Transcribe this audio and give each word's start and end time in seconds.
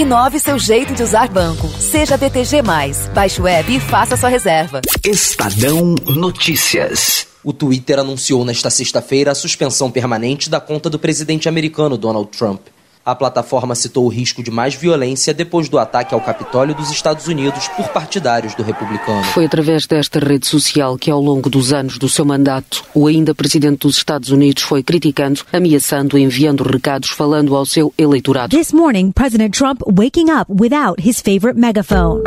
Inove 0.00 0.40
seu 0.40 0.58
jeito 0.58 0.94
de 0.94 1.02
usar 1.02 1.28
banco. 1.28 1.68
Seja 1.78 2.16
BTG. 2.16 2.62
Baixe 3.14 3.38
o 3.38 3.46
app 3.46 3.70
e 3.70 3.78
faça 3.78 4.16
sua 4.16 4.30
reserva. 4.30 4.80
Estadão 5.04 5.94
Notícias. 6.06 7.26
O 7.44 7.52
Twitter 7.52 7.98
anunciou 7.98 8.42
nesta 8.42 8.70
sexta-feira 8.70 9.30
a 9.30 9.34
suspensão 9.34 9.90
permanente 9.90 10.48
da 10.48 10.58
conta 10.58 10.88
do 10.88 10.98
presidente 10.98 11.50
americano 11.50 11.98
Donald 11.98 12.30
Trump. 12.30 12.62
A 13.04 13.14
plataforma 13.14 13.74
citou 13.74 14.04
o 14.04 14.08
risco 14.08 14.42
de 14.42 14.50
mais 14.50 14.74
violência 14.74 15.32
depois 15.32 15.68
do 15.68 15.78
ataque 15.78 16.14
ao 16.14 16.20
Capitólio 16.20 16.74
dos 16.74 16.90
Estados 16.90 17.26
Unidos 17.26 17.66
por 17.68 17.88
partidários 17.88 18.54
do 18.54 18.62
republicano. 18.62 19.24
Foi 19.32 19.46
através 19.46 19.86
desta 19.86 20.18
rede 20.18 20.46
social 20.46 20.98
que, 20.98 21.10
ao 21.10 21.20
longo 21.20 21.48
dos 21.48 21.72
anos 21.72 21.98
do 21.98 22.08
seu 22.08 22.24
mandato, 22.24 22.84
o 22.94 23.06
ainda 23.06 23.34
presidente 23.34 23.80
dos 23.80 23.96
Estados 23.96 24.30
Unidos 24.30 24.62
foi 24.62 24.82
criticando, 24.82 25.40
ameaçando, 25.52 26.18
enviando 26.18 26.62
recados, 26.62 27.10
falando 27.10 27.56
ao 27.56 27.64
seu 27.64 27.92
eleitorado. 27.96 28.56
This 28.56 28.72
morning, 28.72 29.12
President 29.12 29.56
Trump 29.56 29.80
waking 29.86 30.30
up 30.30 30.50
without 30.50 31.00
his 31.00 31.20
favorite 31.20 31.58
megaphone. 31.58 32.22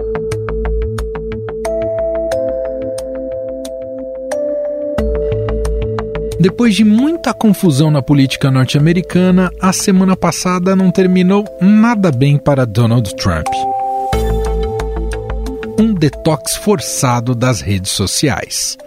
Depois 6.44 6.76
de 6.76 6.84
muita 6.84 7.34
confusão 7.34 7.90
na 7.90 8.02
política 8.02 8.52
norte-americana, 8.52 9.50
a 9.62 9.72
semana 9.72 10.14
passada 10.14 10.76
não 10.76 10.92
terminou 10.92 11.46
nada 11.62 12.12
bem 12.12 12.38
para 12.38 12.66
Donald 12.66 13.16
Trump. 13.16 13.48
Um 15.80 15.94
detox 15.94 16.58
forçado 16.58 17.34
das 17.34 17.62
redes 17.62 17.94
sociais. 17.94 18.78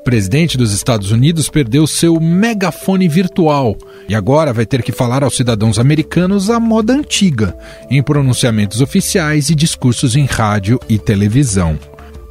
O 0.00 0.02
presidente 0.02 0.56
dos 0.56 0.72
Estados 0.72 1.10
Unidos 1.10 1.50
perdeu 1.50 1.86
seu 1.86 2.18
megafone 2.18 3.06
virtual 3.08 3.76
e 4.08 4.14
agora 4.14 4.50
vai 4.50 4.64
ter 4.64 4.82
que 4.82 4.90
falar 4.90 5.22
aos 5.22 5.36
cidadãos 5.36 5.78
americanos 5.78 6.48
à 6.48 6.58
moda 6.58 6.94
antiga, 6.94 7.54
em 7.90 8.02
pronunciamentos 8.02 8.80
oficiais 8.80 9.50
e 9.50 9.54
discursos 9.54 10.16
em 10.16 10.24
rádio 10.24 10.80
e 10.88 10.98
televisão. 10.98 11.78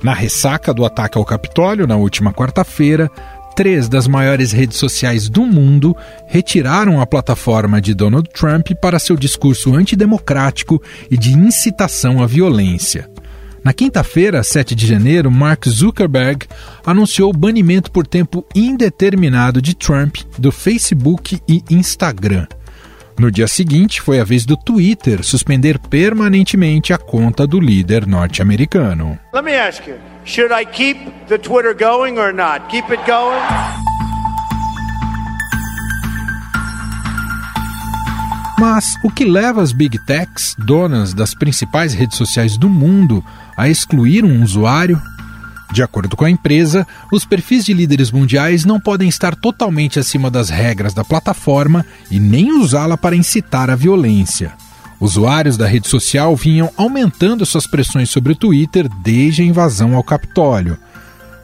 Na 0.01 0.15
ressaca 0.15 0.73
do 0.73 0.83
ataque 0.83 1.19
ao 1.19 1.23
Capitólio 1.23 1.85
na 1.85 1.95
última 1.95 2.33
quarta-feira, 2.33 3.11
três 3.61 3.87
das 3.87 4.07
maiores 4.07 4.51
redes 4.51 4.79
sociais 4.79 5.29
do 5.29 5.45
mundo 5.45 5.95
retiraram 6.25 6.99
a 6.99 7.05
plataforma 7.05 7.79
de 7.79 7.93
Donald 7.93 8.27
Trump 8.33 8.71
para 8.81 8.97
seu 8.97 9.15
discurso 9.15 9.75
antidemocrático 9.75 10.81
e 11.11 11.15
de 11.15 11.33
incitação 11.33 12.23
à 12.23 12.25
violência. 12.25 13.07
Na 13.63 13.71
quinta-feira, 13.71 14.41
7 14.41 14.73
de 14.73 14.87
janeiro, 14.87 15.29
Mark 15.29 15.67
Zuckerberg 15.67 16.47
anunciou 16.83 17.29
o 17.29 17.37
banimento 17.37 17.91
por 17.91 18.07
tempo 18.07 18.43
indeterminado 18.55 19.61
de 19.61 19.75
Trump 19.75 20.15
do 20.39 20.51
Facebook 20.51 21.39
e 21.47 21.63
Instagram. 21.69 22.47
No 23.15 23.29
dia 23.29 23.47
seguinte, 23.47 24.01
foi 24.01 24.19
a 24.19 24.23
vez 24.23 24.43
do 24.43 24.57
Twitter 24.57 25.23
suspender 25.23 25.77
permanentemente 25.77 26.93
a 26.93 26.97
conta 26.97 27.45
do 27.45 27.59
líder 27.59 28.07
norte-americano. 28.07 29.19
Let 29.31 29.43
me 29.43 29.55
ask 29.55 29.85
you, 29.85 29.97
should 30.23 30.51
I 30.51 30.65
keep 30.65 30.97
the 31.27 31.37
Twitter 31.37 31.73
going 31.73 32.17
or 32.17 32.33
not? 32.33 32.69
Keep 32.69 32.91
it 32.91 33.05
going? 33.05 33.41
Mas 38.59 38.95
o 39.03 39.09
que 39.09 39.25
leva 39.25 39.61
as 39.61 39.71
big 39.71 39.97
techs, 40.05 40.55
donas 40.57 41.15
das 41.15 41.33
principais 41.33 41.95
redes 41.95 42.15
sociais 42.15 42.57
do 42.57 42.69
mundo, 42.69 43.23
a 43.57 43.67
excluir 43.67 44.23
um 44.23 44.43
usuário 44.43 45.01
de 45.71 45.81
acordo 45.81 46.17
com 46.17 46.25
a 46.25 46.29
empresa, 46.29 46.85
os 47.11 47.23
perfis 47.23 47.63
de 47.63 47.73
líderes 47.73 48.11
mundiais 48.11 48.65
não 48.65 48.79
podem 48.79 49.07
estar 49.07 49.35
totalmente 49.35 49.99
acima 49.99 50.29
das 50.29 50.49
regras 50.49 50.93
da 50.93 51.03
plataforma 51.03 51.85
e 52.09 52.19
nem 52.19 52.51
usá-la 52.51 52.97
para 52.97 53.15
incitar 53.15 53.69
a 53.69 53.75
violência. 53.75 54.53
Usuários 55.01 55.57
da 55.57 55.65
rede 55.65 55.89
social 55.89 56.35
vinham 56.35 56.69
aumentando 56.77 57.43
suas 57.43 57.65
pressões 57.65 58.11
sobre 58.11 58.33
o 58.33 58.35
Twitter 58.35 58.87
desde 59.01 59.41
a 59.41 59.45
invasão 59.45 59.95
ao 59.95 60.03
Capitólio. 60.03 60.77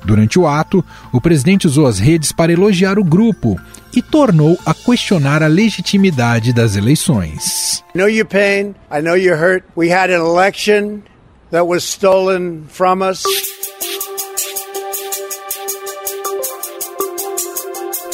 Durante 0.05 0.37
o 0.37 0.47
ato, 0.47 0.85
o 1.11 1.19
presidente 1.19 1.65
usou 1.65 1.87
as 1.87 1.97
redes 1.97 2.31
para 2.31 2.53
elogiar 2.53 2.99
o 2.99 3.03
grupo 3.03 3.59
e 3.95 3.99
tornou 3.99 4.59
a 4.63 4.75
questionar 4.75 5.41
a 5.41 5.47
legitimidade 5.47 6.53
das 6.53 6.75
eleições. 6.75 7.83
I 7.95 7.97
know 7.97 8.07
your 8.07 8.27
pain, 8.27 8.75
I 8.91 9.01
know 9.01 9.17
you're 9.17 9.35
hurt. 9.35 9.63
We 9.75 9.91
had 9.91 10.11
an 10.11 10.21
election 10.21 11.01
that 11.49 11.65
was 11.65 11.83
stolen 11.83 12.65
from 12.69 13.01
us. 13.01 13.23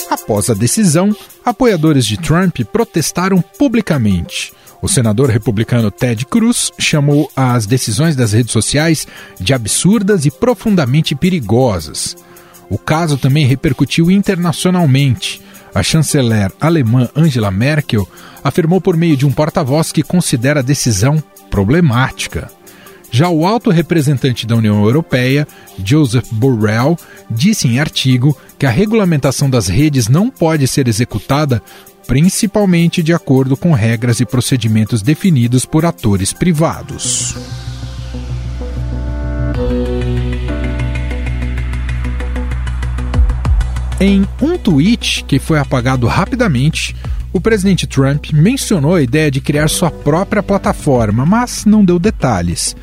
Após 0.09 0.49
a 0.49 0.53
decisão, 0.53 1.13
apoiadores 1.43 2.05
de 2.05 2.17
Trump 2.17 2.59
protestaram 2.71 3.43
publicamente. 3.59 4.53
O 4.83 4.87
senador 4.89 5.29
republicano 5.29 5.89
Ted 5.89 6.25
Cruz 6.25 6.69
chamou 6.77 7.31
as 7.33 7.65
decisões 7.65 8.17
das 8.17 8.33
redes 8.33 8.51
sociais 8.51 9.07
de 9.39 9.53
absurdas 9.53 10.25
e 10.25 10.29
profundamente 10.29 11.15
perigosas. 11.15 12.17
O 12.69 12.77
caso 12.77 13.17
também 13.17 13.45
repercutiu 13.45 14.11
internacionalmente. 14.11 15.41
A 15.73 15.81
chanceler 15.81 16.51
alemã 16.59 17.07
Angela 17.15 17.49
Merkel 17.49 18.05
afirmou 18.43 18.81
por 18.81 18.97
meio 18.97 19.15
de 19.15 19.25
um 19.25 19.31
porta-voz 19.31 19.93
que 19.93 20.03
considera 20.03 20.59
a 20.59 20.63
decisão 20.63 21.23
problemática. 21.49 22.51
Já 23.09 23.29
o 23.29 23.45
alto 23.45 23.69
representante 23.69 24.45
da 24.45 24.57
União 24.57 24.83
Europeia, 24.83 25.47
Joseph 25.81 26.27
Borrell, 26.29 26.97
disse 27.29 27.69
em 27.69 27.79
artigo 27.79 28.37
que 28.59 28.65
a 28.65 28.71
regulamentação 28.71 29.49
das 29.49 29.67
redes 29.67 30.09
não 30.09 30.29
pode 30.29 30.67
ser 30.67 30.89
executada 30.89 31.61
principalmente 32.05 33.01
de 33.01 33.13
acordo 33.13 33.55
com 33.55 33.71
regras 33.73 34.19
e 34.19 34.25
procedimentos 34.25 35.01
definidos 35.01 35.65
por 35.65 35.85
atores 35.85 36.33
privados. 36.33 37.35
Em 43.99 44.27
um 44.41 44.57
tweet 44.57 45.23
que 45.23 45.39
foi 45.39 45.59
apagado 45.59 46.07
rapidamente, 46.07 46.95
o 47.31 47.39
presidente 47.39 47.87
Trump 47.87 48.31
mencionou 48.33 48.95
a 48.95 49.01
ideia 49.01 49.31
de 49.31 49.39
criar 49.39 49.69
sua 49.69 49.89
própria 49.89 50.43
plataforma, 50.43 51.25
mas 51.25 51.65
não 51.65 51.85
deu 51.85 51.97
detalhes. 51.97 52.75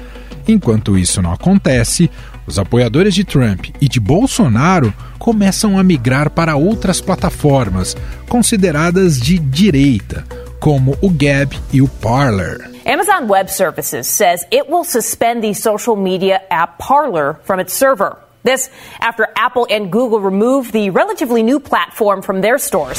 Enquanto 0.49 0.99
isso 0.99 1.21
não 1.21 1.33
acontece, 1.33 2.11
os 2.47 2.59
apoiadores 2.59 3.15
de 3.15 3.23
Trump 3.23 3.67
e 3.81 3.89
de 3.89 4.01
Bolsonaro 4.01 4.93
começam 5.21 5.79
a 5.79 5.85
migrar 5.85 6.31
para 6.31 6.57
outras 6.57 7.01
plataformas 7.01 7.95
consideradas 8.27 9.21
de 9.21 9.39
direita, 9.39 10.25
como 10.59 10.97
o 11.03 11.11
Gab 11.11 11.57
e 11.73 11.83
o 11.83 11.87
Parler. 11.87 12.71
Amazon 12.87 13.31
Web 13.31 13.53
Services 13.53 14.07
says 14.07 14.45
it 14.51 14.65
will 14.69 14.85
suspend 14.85 15.43
the 15.43 15.55
social 15.55 15.95
media 15.95 16.41
app 16.51 16.79
Parler 16.79 17.37
from 17.45 17.61
its 17.61 17.75
server. 17.75 18.17
This 18.43 18.71
after 18.99 19.29
Apple 19.37 19.67
and 19.71 19.91
Google 19.91 20.21
removed 20.21 20.73
the 20.73 20.89
relatively 20.89 21.43
new 21.43 21.61
platform 21.61 22.23
from 22.23 22.41
their 22.41 22.59
stores. 22.59 22.99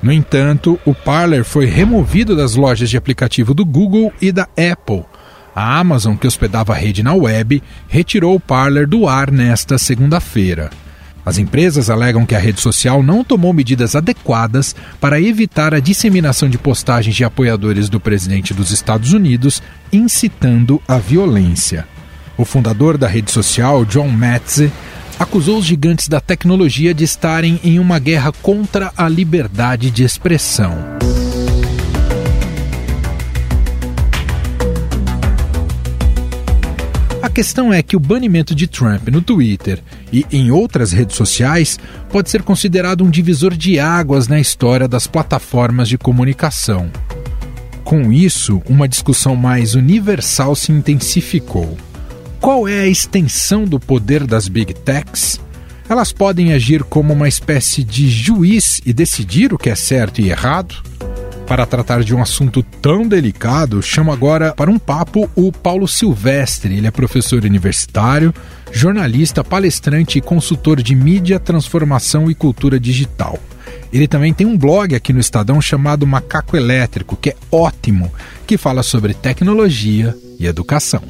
No 0.00 0.12
entanto, 0.12 0.78
o 0.84 0.94
Parler 0.94 1.44
foi 1.44 1.66
removido 1.66 2.36
das 2.36 2.56
lojas 2.56 2.90
de 2.90 2.96
aplicativo 2.96 3.52
do 3.54 3.64
Google 3.64 4.12
e 4.20 4.32
da 4.32 4.48
Apple. 4.56 5.04
A 5.54 5.78
Amazon, 5.78 6.16
que 6.16 6.26
hospedava 6.26 6.72
a 6.72 6.76
rede 6.76 7.02
na 7.02 7.12
web, 7.12 7.62
retirou 7.88 8.34
o 8.34 8.40
Parler 8.40 8.86
do 8.86 9.06
ar 9.06 9.30
nesta 9.30 9.76
segunda-feira. 9.76 10.70
As 11.24 11.38
empresas 11.38 11.88
alegam 11.88 12.26
que 12.26 12.34
a 12.34 12.38
rede 12.38 12.60
social 12.60 13.02
não 13.02 13.22
tomou 13.22 13.52
medidas 13.52 13.94
adequadas 13.94 14.74
para 15.00 15.20
evitar 15.20 15.72
a 15.72 15.78
disseminação 15.78 16.48
de 16.48 16.58
postagens 16.58 17.14
de 17.14 17.22
apoiadores 17.22 17.88
do 17.88 18.00
presidente 18.00 18.52
dos 18.52 18.72
Estados 18.72 19.12
Unidos 19.12 19.62
incitando 19.92 20.82
a 20.88 20.98
violência. 20.98 21.86
O 22.36 22.44
fundador 22.44 22.98
da 22.98 23.06
rede 23.06 23.30
social, 23.30 23.84
John 23.84 24.10
Metze, 24.10 24.72
acusou 25.18 25.58
os 25.58 25.64
gigantes 25.64 26.08
da 26.08 26.20
tecnologia 26.20 26.92
de 26.92 27.04
estarem 27.04 27.60
em 27.62 27.78
uma 27.78 27.98
guerra 28.00 28.32
contra 28.42 28.92
a 28.96 29.08
liberdade 29.08 29.90
de 29.90 30.02
expressão. 30.02 30.76
Questão 37.32 37.72
é 37.72 37.82
que 37.82 37.96
o 37.96 38.00
banimento 38.00 38.54
de 38.54 38.66
Trump 38.66 39.08
no 39.08 39.22
Twitter 39.22 39.82
e 40.12 40.26
em 40.30 40.50
outras 40.50 40.92
redes 40.92 41.16
sociais 41.16 41.78
pode 42.10 42.30
ser 42.30 42.42
considerado 42.42 43.02
um 43.02 43.10
divisor 43.10 43.54
de 43.54 43.80
águas 43.80 44.28
na 44.28 44.38
história 44.38 44.86
das 44.86 45.06
plataformas 45.06 45.88
de 45.88 45.96
comunicação. 45.96 46.90
Com 47.82 48.12
isso, 48.12 48.62
uma 48.68 48.86
discussão 48.86 49.34
mais 49.34 49.74
universal 49.74 50.54
se 50.54 50.70
intensificou. 50.70 51.76
Qual 52.38 52.68
é 52.68 52.80
a 52.80 52.86
extensão 52.86 53.64
do 53.64 53.80
poder 53.80 54.26
das 54.26 54.46
Big 54.46 54.74
Techs? 54.74 55.40
Elas 55.88 56.12
podem 56.12 56.52
agir 56.52 56.84
como 56.84 57.12
uma 57.12 57.28
espécie 57.28 57.82
de 57.82 58.08
juiz 58.08 58.80
e 58.84 58.92
decidir 58.92 59.52
o 59.52 59.58
que 59.58 59.70
é 59.70 59.74
certo 59.74 60.20
e 60.20 60.30
errado? 60.30 60.76
Para 61.52 61.66
tratar 61.66 62.02
de 62.02 62.14
um 62.14 62.22
assunto 62.22 62.62
tão 62.62 63.06
delicado, 63.06 63.82
chamo 63.82 64.10
agora 64.10 64.54
para 64.54 64.70
um 64.70 64.78
papo 64.78 65.28
o 65.36 65.52
Paulo 65.52 65.86
Silvestre. 65.86 66.74
Ele 66.74 66.86
é 66.86 66.90
professor 66.90 67.44
universitário, 67.44 68.32
jornalista, 68.72 69.44
palestrante 69.44 70.16
e 70.16 70.22
consultor 70.22 70.80
de 70.80 70.94
mídia, 70.94 71.38
transformação 71.38 72.30
e 72.30 72.34
cultura 72.34 72.80
digital. 72.80 73.38
Ele 73.92 74.08
também 74.08 74.32
tem 74.32 74.46
um 74.46 74.56
blog 74.56 74.94
aqui 74.94 75.12
no 75.12 75.20
Estadão 75.20 75.60
chamado 75.60 76.06
Macaco 76.06 76.56
Elétrico, 76.56 77.16
que 77.16 77.28
é 77.28 77.36
ótimo, 77.50 78.10
que 78.46 78.56
fala 78.56 78.82
sobre 78.82 79.12
tecnologia 79.12 80.16
e 80.40 80.46
educação. 80.46 81.02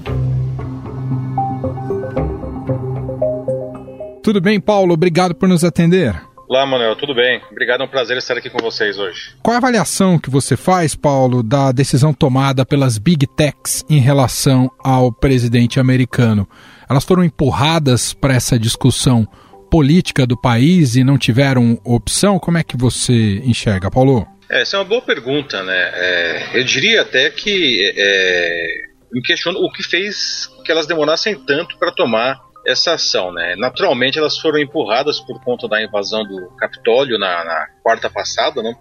Tudo 4.24 4.40
bem, 4.40 4.58
Paulo? 4.58 4.92
Obrigado 4.92 5.36
por 5.36 5.48
nos 5.48 5.62
atender. 5.62 6.31
Olá, 6.52 6.66
Manuel, 6.66 6.94
tudo 6.96 7.14
bem? 7.14 7.40
Obrigado, 7.50 7.81
é 7.81 7.84
um 7.87 7.88
prazer 7.88 8.19
estar 8.19 8.37
aqui 8.37 8.50
com 8.50 8.58
vocês 8.58 8.99
hoje. 8.99 9.34
Qual 9.43 9.54
a 9.54 9.56
avaliação 9.56 10.19
que 10.19 10.28
você 10.28 10.54
faz, 10.54 10.94
Paulo, 10.94 11.43
da 11.43 11.72
decisão 11.72 12.12
tomada 12.12 12.62
pelas 12.66 12.99
Big 12.99 13.26
Techs 13.26 13.82
em 13.88 13.99
relação 14.00 14.70
ao 14.84 15.10
presidente 15.10 15.81
americano? 15.81 16.46
Elas 16.90 17.04
foram 17.04 17.25
empurradas 17.25 18.12
para 18.12 18.34
essa 18.34 18.58
discussão 18.58 19.26
política 19.70 20.26
do 20.26 20.38
país 20.38 20.94
e 20.94 21.02
não 21.02 21.16
tiveram 21.16 21.81
opção? 21.87 22.38
Como 22.38 22.58
é 22.58 22.62
que 22.62 22.76
você 22.76 23.40
enxerga, 23.46 23.90
Paulo? 23.90 24.28
É, 24.50 24.60
essa 24.60 24.76
é 24.76 24.78
uma 24.78 24.84
boa 24.84 25.00
pergunta, 25.00 25.62
né? 25.62 25.90
É, 25.94 26.50
eu 26.52 26.64
diria 26.64 27.00
até 27.00 27.31
que 27.31 27.94
é, 27.96 28.66
me 29.10 29.22
questiono 29.22 29.58
o 29.58 29.72
que 29.72 29.82
fez 29.82 30.50
que 30.66 30.70
elas 30.70 30.87
demorassem 30.87 31.34
tanto 31.46 31.78
para 31.78 31.90
tomar 31.93 32.51
essa 32.66 32.94
ação, 32.94 33.32
né? 33.32 33.54
Naturalmente 33.56 34.18
elas 34.18 34.38
foram 34.38 34.58
empurradas 34.58 35.20
por 35.20 35.42
conta 35.42 35.68
da 35.68 35.82
invasão 35.82 36.24
do 36.24 36.48
Capitólio 36.56 37.18
na, 37.18 37.44
na 37.44 37.66
quarta 37.82 38.08
passada, 38.08 38.62
né? 38.62 38.74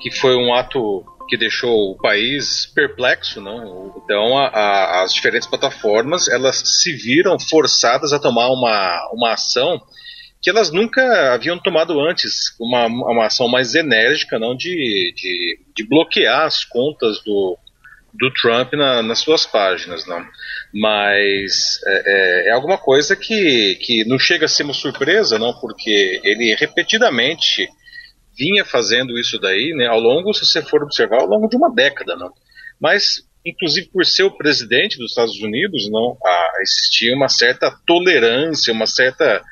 Que 0.00 0.10
foi 0.10 0.36
um 0.36 0.54
ato 0.54 1.04
que 1.28 1.36
deixou 1.36 1.92
o 1.92 1.96
país 1.96 2.66
perplexo, 2.66 3.40
não? 3.40 3.94
Então 3.96 4.38
a, 4.38 4.48
a, 4.48 5.02
as 5.02 5.12
diferentes 5.12 5.48
plataformas 5.48 6.28
elas 6.28 6.56
se 6.56 6.92
viram 6.92 7.38
forçadas 7.38 8.12
a 8.12 8.18
tomar 8.18 8.48
uma, 8.48 9.10
uma 9.12 9.32
ação 9.32 9.80
que 10.44 10.50
elas 10.50 10.70
nunca 10.70 11.32
haviam 11.32 11.58
tomado 11.58 11.98
antes, 11.98 12.54
uma, 12.60 12.84
uma 12.84 13.26
ação 13.26 13.48
mais 13.48 13.74
enérgica, 13.74 14.38
não 14.38 14.54
de, 14.54 15.14
de, 15.16 15.58
de 15.74 15.88
bloquear 15.88 16.42
as 16.42 16.64
contas 16.66 17.18
do, 17.24 17.56
do 18.14 18.32
Trump 18.32 18.72
na, 18.74 19.02
nas 19.02 19.18
suas 19.18 19.44
páginas, 19.44 20.06
não. 20.06 20.24
Mas 20.72 21.80
é, 21.84 22.02
é, 22.06 22.48
é, 22.48 22.50
alguma 22.52 22.78
coisa 22.78 23.16
que, 23.16 23.76
que 23.76 24.04
não 24.04 24.18
chega 24.18 24.46
a 24.46 24.48
ser 24.48 24.62
uma 24.62 24.72
surpresa, 24.72 25.38
não, 25.38 25.52
porque 25.60 26.20
ele 26.22 26.54
repetidamente 26.54 27.68
vinha 28.36 28.64
fazendo 28.64 29.18
isso 29.18 29.38
daí, 29.38 29.72
né, 29.76 29.86
ao 29.86 30.00
longo, 30.00 30.32
se 30.32 30.44
você 30.44 30.62
for 30.62 30.82
observar, 30.82 31.20
ao 31.20 31.26
longo 31.26 31.48
de 31.48 31.56
uma 31.56 31.72
década, 31.72 32.16
não. 32.16 32.32
Mas, 32.80 33.24
inclusive 33.44 33.88
por 33.92 34.04
ser 34.04 34.24
o 34.24 34.36
presidente 34.36 34.98
dos 34.98 35.10
Estados 35.10 35.40
Unidos, 35.40 35.88
não, 35.90 36.16
existia 36.60 37.14
uma 37.14 37.28
certa 37.28 37.70
tolerância, 37.86 38.72
uma 38.72 38.86
certa 38.86 39.42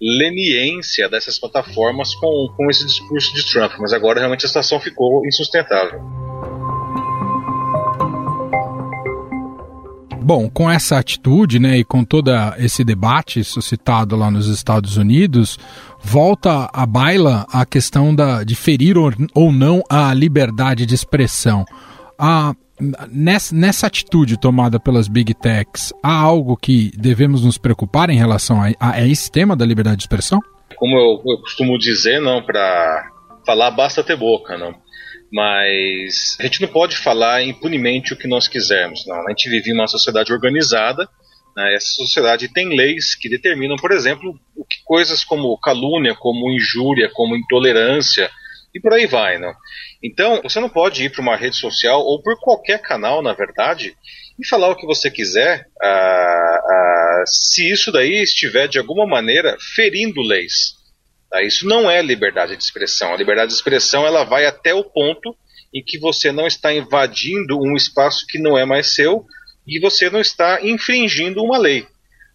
leniência 0.00 1.08
dessas 1.08 1.38
plataformas 1.38 2.14
com, 2.16 2.52
com 2.56 2.70
esse 2.70 2.84
discurso 2.84 3.32
de 3.32 3.48
Trump, 3.50 3.72
mas 3.78 3.92
agora 3.92 4.18
realmente 4.18 4.44
a 4.44 4.48
situação 4.48 4.80
ficou 4.80 5.24
insustentável. 5.26 6.33
Bom, 10.24 10.48
com 10.48 10.70
essa 10.70 10.98
atitude, 10.98 11.58
né, 11.58 11.76
e 11.76 11.84
com 11.84 12.02
todo 12.02 12.30
esse 12.56 12.82
debate 12.82 13.44
suscitado 13.44 14.16
lá 14.16 14.30
nos 14.30 14.46
Estados 14.46 14.96
Unidos, 14.96 15.58
volta 16.02 16.70
à 16.72 16.86
baila 16.86 17.46
a 17.52 17.66
questão 17.66 18.14
da, 18.14 18.42
de 18.42 18.54
ferir 18.54 18.96
ou, 18.96 19.52
não 19.52 19.82
a 19.86 20.14
liberdade 20.14 20.86
de 20.86 20.94
expressão. 20.94 21.66
A, 22.18 22.54
nessa, 23.12 23.54
nessa 23.54 23.86
atitude 23.86 24.38
tomada 24.38 24.80
pelas 24.80 25.08
Big 25.08 25.34
Techs, 25.34 25.92
há 26.02 26.16
algo 26.16 26.56
que 26.56 26.90
devemos 26.96 27.44
nos 27.44 27.58
preocupar 27.58 28.08
em 28.08 28.16
relação 28.16 28.62
a, 28.62 28.68
a, 28.80 28.92
a 28.92 29.06
esse 29.06 29.30
tema 29.30 29.54
da 29.54 29.66
liberdade 29.66 29.98
de 29.98 30.04
expressão? 30.04 30.40
Como 30.76 30.96
eu, 30.96 31.22
eu 31.32 31.38
costumo 31.42 31.78
dizer, 31.78 32.18
não, 32.22 32.42
para 32.42 33.10
falar 33.44 33.70
basta 33.72 34.02
ter 34.02 34.16
boca, 34.16 34.56
não 34.56 34.83
mas 35.34 36.36
a 36.38 36.44
gente 36.44 36.60
não 36.60 36.68
pode 36.68 36.96
falar 36.96 37.42
impunemente 37.42 38.12
o 38.12 38.16
que 38.16 38.28
nós 38.28 38.46
quisermos. 38.46 39.04
Não. 39.04 39.26
A 39.26 39.30
gente 39.30 39.50
vive 39.50 39.70
em 39.70 39.74
uma 39.74 39.88
sociedade 39.88 40.32
organizada. 40.32 41.08
Né? 41.56 41.74
Essa 41.74 41.88
sociedade 41.88 42.46
tem 42.46 42.68
leis 42.68 43.16
que 43.16 43.28
determinam, 43.28 43.74
por 43.74 43.90
exemplo, 43.90 44.38
o 44.54 44.64
que 44.64 44.76
coisas 44.84 45.24
como 45.24 45.58
calúnia, 45.58 46.14
como 46.14 46.52
injúria, 46.52 47.10
como 47.12 47.34
intolerância 47.34 48.30
e 48.72 48.78
por 48.78 48.92
aí 48.92 49.08
vai. 49.08 49.36
Não? 49.40 49.52
Então, 50.00 50.40
você 50.40 50.60
não 50.60 50.68
pode 50.68 51.02
ir 51.02 51.10
para 51.10 51.22
uma 51.22 51.34
rede 51.34 51.56
social 51.56 52.00
ou 52.00 52.22
por 52.22 52.38
qualquer 52.38 52.80
canal, 52.80 53.20
na 53.20 53.32
verdade, 53.32 53.96
e 54.38 54.46
falar 54.46 54.68
o 54.68 54.76
que 54.76 54.86
você 54.86 55.10
quiser, 55.10 55.66
ah, 55.82 56.58
ah, 56.70 57.24
se 57.26 57.68
isso 57.68 57.90
daí 57.90 58.22
estiver 58.22 58.68
de 58.68 58.78
alguma 58.78 59.04
maneira 59.04 59.56
ferindo 59.74 60.22
leis. 60.22 60.83
Tá? 61.30 61.42
Isso 61.42 61.66
não 61.66 61.90
é 61.90 62.02
liberdade 62.02 62.56
de 62.56 62.62
expressão. 62.62 63.12
A 63.12 63.16
liberdade 63.16 63.48
de 63.48 63.54
expressão 63.54 64.06
ela 64.06 64.24
vai 64.24 64.46
até 64.46 64.74
o 64.74 64.84
ponto 64.84 65.36
em 65.72 65.82
que 65.82 65.98
você 65.98 66.30
não 66.30 66.46
está 66.46 66.72
invadindo 66.72 67.58
um 67.58 67.74
espaço 67.74 68.24
que 68.28 68.38
não 68.38 68.56
é 68.56 68.64
mais 68.64 68.94
seu 68.94 69.26
e 69.66 69.80
você 69.80 70.08
não 70.08 70.20
está 70.20 70.60
infringindo 70.62 71.42
uma 71.42 71.58
lei. 71.58 71.86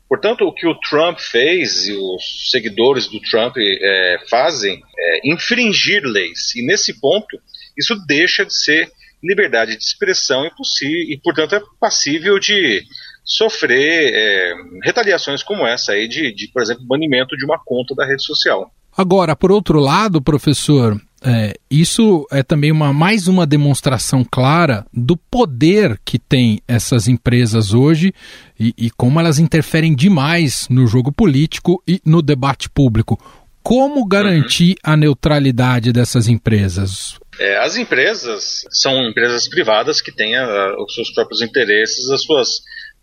Portanto, 0.09 0.41
o 0.41 0.53
que 0.53 0.67
o 0.67 0.73
Trump 0.79 1.19
fez 1.19 1.87
e 1.87 1.93
os 1.93 2.49
seguidores 2.49 3.07
do 3.07 3.21
Trump 3.21 3.55
é, 3.57 4.17
fazem 4.27 4.81
é 4.97 5.21
infringir 5.23 6.01
leis. 6.03 6.55
E 6.55 6.65
nesse 6.65 6.99
ponto, 6.99 7.39
isso 7.77 7.95
deixa 8.07 8.43
de 8.43 8.53
ser 8.53 8.91
liberdade 9.23 9.77
de 9.77 9.83
expressão 9.83 10.49
e, 10.81 11.13
e 11.13 11.17
portanto, 11.21 11.55
é 11.55 11.61
passível 11.79 12.39
de 12.39 12.83
sofrer 13.23 14.11
é, 14.13 14.53
retaliações 14.83 15.43
como 15.43 15.67
essa 15.67 15.91
aí 15.91 16.07
de, 16.07 16.33
de, 16.33 16.47
por 16.51 16.61
exemplo, 16.63 16.83
banimento 16.87 17.37
de 17.37 17.45
uma 17.45 17.59
conta 17.63 17.93
da 17.93 18.05
rede 18.05 18.23
social. 18.23 18.71
Agora, 18.99 19.33
por 19.33 19.49
outro 19.49 19.79
lado, 19.79 20.21
professor, 20.21 20.99
é, 21.23 21.53
isso 21.71 22.27
é 22.29 22.43
também 22.43 22.69
uma, 22.69 22.91
mais 22.91 23.29
uma 23.29 23.47
demonstração 23.47 24.25
clara 24.29 24.85
do 24.93 25.15
poder 25.15 25.97
que 26.03 26.19
tem 26.19 26.61
essas 26.67 27.07
empresas 27.07 27.73
hoje 27.73 28.13
e, 28.59 28.73
e 28.77 28.89
como 28.89 29.17
elas 29.17 29.39
interferem 29.39 29.95
demais 29.95 30.67
no 30.69 30.85
jogo 30.85 31.13
político 31.13 31.81
e 31.87 32.01
no 32.03 32.21
debate 32.21 32.69
público. 32.69 33.17
Como 33.63 34.05
garantir 34.05 34.71
uhum. 34.71 34.91
a 34.93 34.97
neutralidade 34.97 35.93
dessas 35.93 36.27
empresas? 36.27 37.17
É, 37.39 37.57
as 37.63 37.77
empresas 37.77 38.65
são 38.69 39.07
empresas 39.07 39.47
privadas 39.47 40.01
que 40.01 40.11
têm 40.11 40.35
a, 40.35 40.75
os 40.77 40.93
seus 40.93 41.09
próprios 41.13 41.41
interesses, 41.41 42.09
as 42.09 42.21
suas 42.23 42.49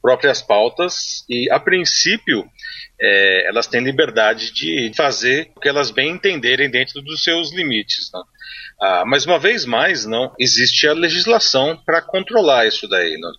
próprias 0.06 0.40
pautas 0.40 1.24
e, 1.28 1.50
a 1.50 1.58
princípio, 1.58 2.48
é, 3.00 3.48
elas 3.48 3.66
têm 3.66 3.82
liberdade 3.82 4.52
de 4.52 4.92
fazer 4.96 5.50
o 5.56 5.58
que 5.58 5.68
elas 5.68 5.90
bem 5.90 6.12
entenderem 6.12 6.70
dentro 6.70 7.02
dos 7.02 7.24
seus 7.24 7.52
limites. 7.52 8.12
Né? 8.14 8.20
Ah, 8.80 9.02
mas 9.04 9.26
uma 9.26 9.36
vez 9.36 9.64
mais, 9.64 10.06
não 10.06 10.32
existe 10.38 10.86
a 10.86 10.92
legislação 10.92 11.76
para 11.84 12.00
controlar 12.00 12.68
isso 12.68 12.86
daí. 12.86 13.18
Não? 13.18 13.32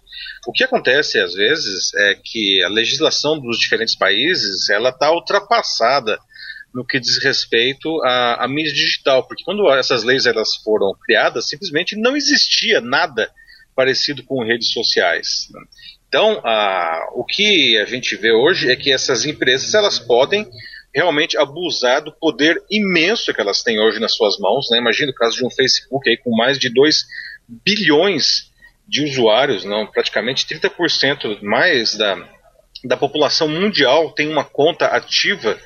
O 0.46 0.52
que 0.52 0.66
acontece 0.66 1.18
às 1.22 1.34
vezes 1.36 1.94
é 1.96 2.16
que 2.22 2.62
a 2.62 2.68
legislação 2.68 3.40
dos 3.40 3.58
diferentes 3.58 3.96
países 3.96 4.70
ela 4.70 4.90
está 4.90 5.10
ultrapassada 5.10 6.20
no 6.74 6.86
que 6.86 7.00
diz 7.00 7.18
respeito 7.24 7.90
à, 8.04 8.44
à 8.44 8.48
mídia 8.50 8.74
digital, 8.74 9.26
porque 9.26 9.46
quando 9.46 9.72
essas 9.72 10.04
leis 10.04 10.26
elas 10.26 10.58
foram 10.58 10.94
criadas, 11.06 11.48
simplesmente 11.48 11.96
não 11.96 12.18
existia 12.18 12.82
nada 12.82 13.32
parecido 13.74 14.22
com 14.24 14.44
redes 14.44 14.74
sociais. 14.74 15.48
Né? 15.50 15.62
Então, 16.08 16.42
a, 16.44 17.10
o 17.14 17.24
que 17.26 17.78
a 17.78 17.86
gente 17.86 18.16
vê 18.16 18.32
hoje 18.32 18.72
é 18.72 18.76
que 18.76 18.92
essas 18.92 19.26
empresas 19.26 19.74
elas 19.74 20.00
podem 20.00 20.48
realmente 20.94 21.38
abusar 21.38 22.02
do 22.02 22.12
poder 22.12 22.62
imenso 22.72 23.34
que 23.34 23.42
elas 23.42 23.62
têm 23.62 23.80
hoje 23.80 24.00
nas 24.00 24.14
suas 24.14 24.40
mãos. 24.40 24.70
Né? 24.72 24.78
Imagina 24.78 25.12
o 25.12 25.16
caso 25.16 25.38
de 25.38 25.46
um 25.46 25.50
Facebook 25.50 26.10
aí 26.10 26.18
com 26.18 26.36
mais 26.36 26.58
de 26.58 26.70
2 26.70 27.06
bilhões 27.48 28.52
de 28.88 29.04
usuários, 29.04 29.66
não, 29.66 29.86
praticamente 29.86 30.48
30% 30.48 31.42
mais 31.42 31.96
da, 31.96 32.28
da 32.86 32.96
população 32.96 33.48
mundial 33.48 34.12
tem 34.12 34.30
uma 34.30 34.46
conta 34.46 34.86
ativa 34.86 35.60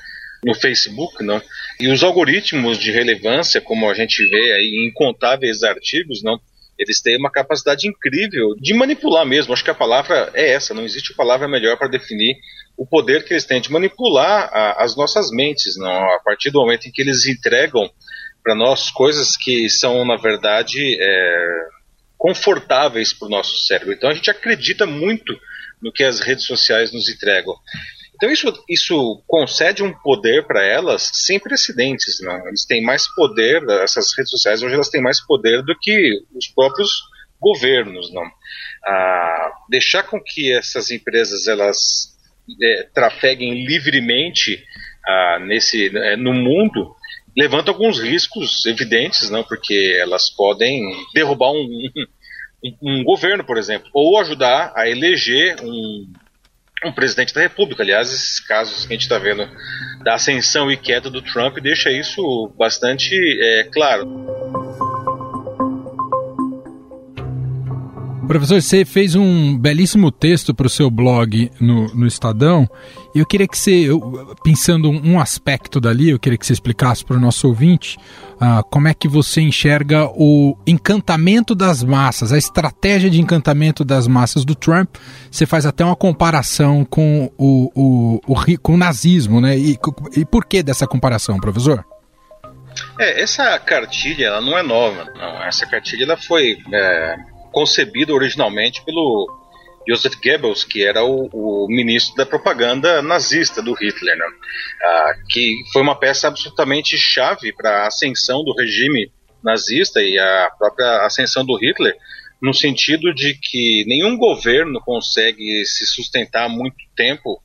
no 0.44 0.56
Facebook, 0.56 1.24
não? 1.24 1.40
E 1.80 1.88
os 1.88 2.04
algoritmos 2.04 2.80
de 2.80 2.92
relevância, 2.92 3.62
como 3.62 3.88
a 3.90 3.94
gente 3.94 4.28
vê 4.28 4.54
aí 4.54 4.68
em 4.68 4.88
incontáveis 4.88 5.62
artigos, 5.62 6.24
não, 6.24 6.42
eles 6.82 7.00
têm 7.00 7.18
uma 7.18 7.32
capacidade 7.32 7.88
incrível 7.88 8.56
de 8.60 8.74
manipular 8.74 9.26
mesmo. 9.26 9.54
Acho 9.54 9.64
que 9.64 9.70
a 9.70 9.76
palavra 9.76 10.32
é 10.34 10.52
essa, 10.52 10.74
não 10.74 10.84
existe 10.84 11.14
palavra 11.14 11.48
melhor 11.48 11.78
para 11.78 11.88
definir 11.88 12.36
o 12.76 12.88
poder 12.88 13.24
que 13.24 13.34
eles 13.34 13.46
têm 13.46 13.62
de 13.62 13.72
manipular 13.72 14.50
a, 14.52 14.84
as 14.84 14.96
nossas 14.96 15.30
mentes, 15.30 15.78
não? 15.78 16.16
A 16.16 16.20
partir 16.20 16.50
do 16.50 16.60
momento 16.60 16.88
em 16.88 16.92
que 16.92 17.02
eles 17.02 17.28
entregam 17.28 17.88
para 18.44 18.56
nós 18.56 18.90
coisas 18.90 19.38
que 19.38 19.70
são, 19.70 20.04
na 20.04 20.18
verdade, 20.18 20.98
é, 21.00 21.68
confortáveis 22.18 23.14
para 23.14 23.28
o 23.28 23.32
nosso 23.32 23.56
cérebro. 23.66 23.94
Então 23.94 24.10
a 24.10 24.14
gente 24.16 24.32
acredita 24.32 24.88
muito 24.88 25.38
no 25.80 25.92
que 25.92 26.04
as 26.04 26.20
redes 26.20 26.46
sociais 26.46 26.92
nos 26.92 27.08
entregam. 27.08 27.54
Então 28.22 28.32
isso, 28.32 28.54
isso 28.70 29.24
concede 29.26 29.82
um 29.82 29.92
poder 29.92 30.46
para 30.46 30.64
elas 30.64 31.10
sem 31.12 31.40
precedentes. 31.40 32.22
Não? 32.22 32.48
Eles 32.48 32.66
têm 32.66 32.84
mais 32.84 33.08
poder, 33.16 33.64
essas 33.82 34.16
redes 34.16 34.30
sociais 34.30 34.62
hoje 34.62 34.76
elas 34.76 34.90
têm 34.90 35.02
mais 35.02 35.20
poder 35.20 35.64
do 35.64 35.76
que 35.82 36.22
os 36.36 36.48
próprios 36.48 36.92
governos. 37.40 38.14
Não? 38.14 38.24
Ah, 38.86 39.52
deixar 39.68 40.04
com 40.04 40.22
que 40.24 40.54
essas 40.54 40.92
empresas 40.92 41.48
elas 41.48 42.16
é, 42.62 42.84
trafeguem 42.94 43.66
livremente 43.66 44.64
ah, 45.04 45.40
nesse, 45.40 45.88
é, 45.98 46.16
no 46.16 46.32
mundo 46.32 46.96
levanta 47.36 47.72
alguns 47.72 48.00
riscos 48.00 48.68
evidentes, 48.68 49.32
não, 49.32 49.44
porque 49.44 49.98
elas 50.00 50.30
podem 50.30 50.80
derrubar 51.16 51.54
um, 51.54 51.66
um, 52.64 52.78
um 52.84 53.04
governo, 53.04 53.44
por 53.44 53.58
exemplo, 53.58 53.90
ou 53.96 54.20
ajudar 54.20 54.74
a 54.76 54.88
eleger 54.88 55.60
um, 55.64 56.14
um 56.86 56.92
presidente 56.92 57.34
da 57.34 57.42
República. 57.42 57.84
Aliás, 57.84 58.12
esses 58.12 58.40
casos 58.40 58.86
que 58.86 58.94
a 58.94 58.96
gente 58.96 59.04
está 59.04 59.18
vendo 59.20 59.48
da 60.04 60.16
ascensão 60.16 60.72
e 60.72 60.78
queda 60.78 61.10
do 61.10 61.22
Trump 61.22 61.58
deixa 61.60 61.92
isso 61.92 62.52
bastante 62.58 63.16
é, 63.16 63.64
claro. 63.72 64.81
Professor, 68.32 68.62
você 68.62 68.86
fez 68.86 69.14
um 69.14 69.58
belíssimo 69.58 70.10
texto 70.10 70.56
para 70.56 70.66
o 70.66 70.70
seu 70.70 70.90
blog 70.90 71.52
no, 71.60 71.94
no 71.94 72.08
Estadão. 72.08 72.66
Eu 73.14 73.26
queria 73.26 73.46
que 73.46 73.58
você, 73.58 73.90
eu, 73.90 74.34
pensando 74.42 74.90
um 74.90 75.20
aspecto 75.20 75.82
dali, 75.82 76.12
eu 76.12 76.18
queria 76.18 76.38
que 76.38 76.46
você 76.46 76.54
explicasse 76.54 77.04
para 77.04 77.18
o 77.18 77.20
nosso 77.20 77.46
ouvinte 77.50 77.98
uh, 78.36 78.64
como 78.72 78.88
é 78.88 78.94
que 78.94 79.10
você 79.10 79.42
enxerga 79.42 80.06
o 80.16 80.58
encantamento 80.66 81.54
das 81.54 81.84
massas, 81.84 82.32
a 82.32 82.38
estratégia 82.38 83.10
de 83.10 83.20
encantamento 83.20 83.84
das 83.84 84.08
massas 84.08 84.46
do 84.46 84.56
Trump. 84.56 84.96
Você 85.30 85.46
faz 85.46 85.66
até 85.66 85.84
uma 85.84 85.98
comparação 85.98 86.86
com 86.86 87.30
o, 87.38 87.70
o, 87.76 88.22
o 88.26 88.60
com 88.62 88.76
o 88.76 88.78
nazismo, 88.78 89.42
né? 89.42 89.58
E, 89.58 89.78
e 90.16 90.24
por 90.24 90.46
que 90.46 90.64
dessa 90.64 90.88
comparação, 90.88 91.38
professor? 91.38 91.86
É, 92.98 93.22
essa 93.22 93.60
cartilha 93.60 94.28
ela 94.28 94.40
não 94.40 94.58
é 94.58 94.64
nova. 94.64 95.04
Não. 95.16 95.44
Essa 95.44 95.66
cartilha 95.66 96.06
ela 96.06 96.16
foi 96.16 96.58
é, 96.74 97.16
concebido 97.52 98.14
originalmente 98.14 98.84
pelo 98.84 99.28
Joseph 99.88 100.16
Goebbels, 100.24 100.64
que 100.64 100.84
era 100.84 101.04
o, 101.04 101.30
o 101.32 101.68
ministro 101.68 102.16
da 102.16 102.26
propaganda 102.26 103.02
nazista 103.02 103.62
do 103.62 103.74
Hitler, 103.74 104.18
né? 104.18 104.26
ah, 104.84 105.14
que 105.30 105.56
foi 105.74 105.82
uma 105.82 105.96
peça 105.96 106.28
absolutamente 106.28 106.98
chave 106.98 107.52
para 107.54 107.84
a 107.84 107.88
ascensão 107.88 108.44
do 108.44 108.54
regime 108.54 109.12
nazista 109.44 110.02
e 110.02 110.20
a 110.20 110.52
própria 110.58 111.06
ascensão 111.06 111.44
do 111.44 111.58
Hitler, 111.58 111.96
no 112.42 112.54
sentido 112.54 113.14
de 113.14 113.34
que 113.34 113.84
nenhum 113.88 114.18
governo 114.18 114.80
consegue 114.82 115.66
se 115.66 115.86
sustentar 115.86 116.48
muito 116.48 116.78
tempo 116.96 117.42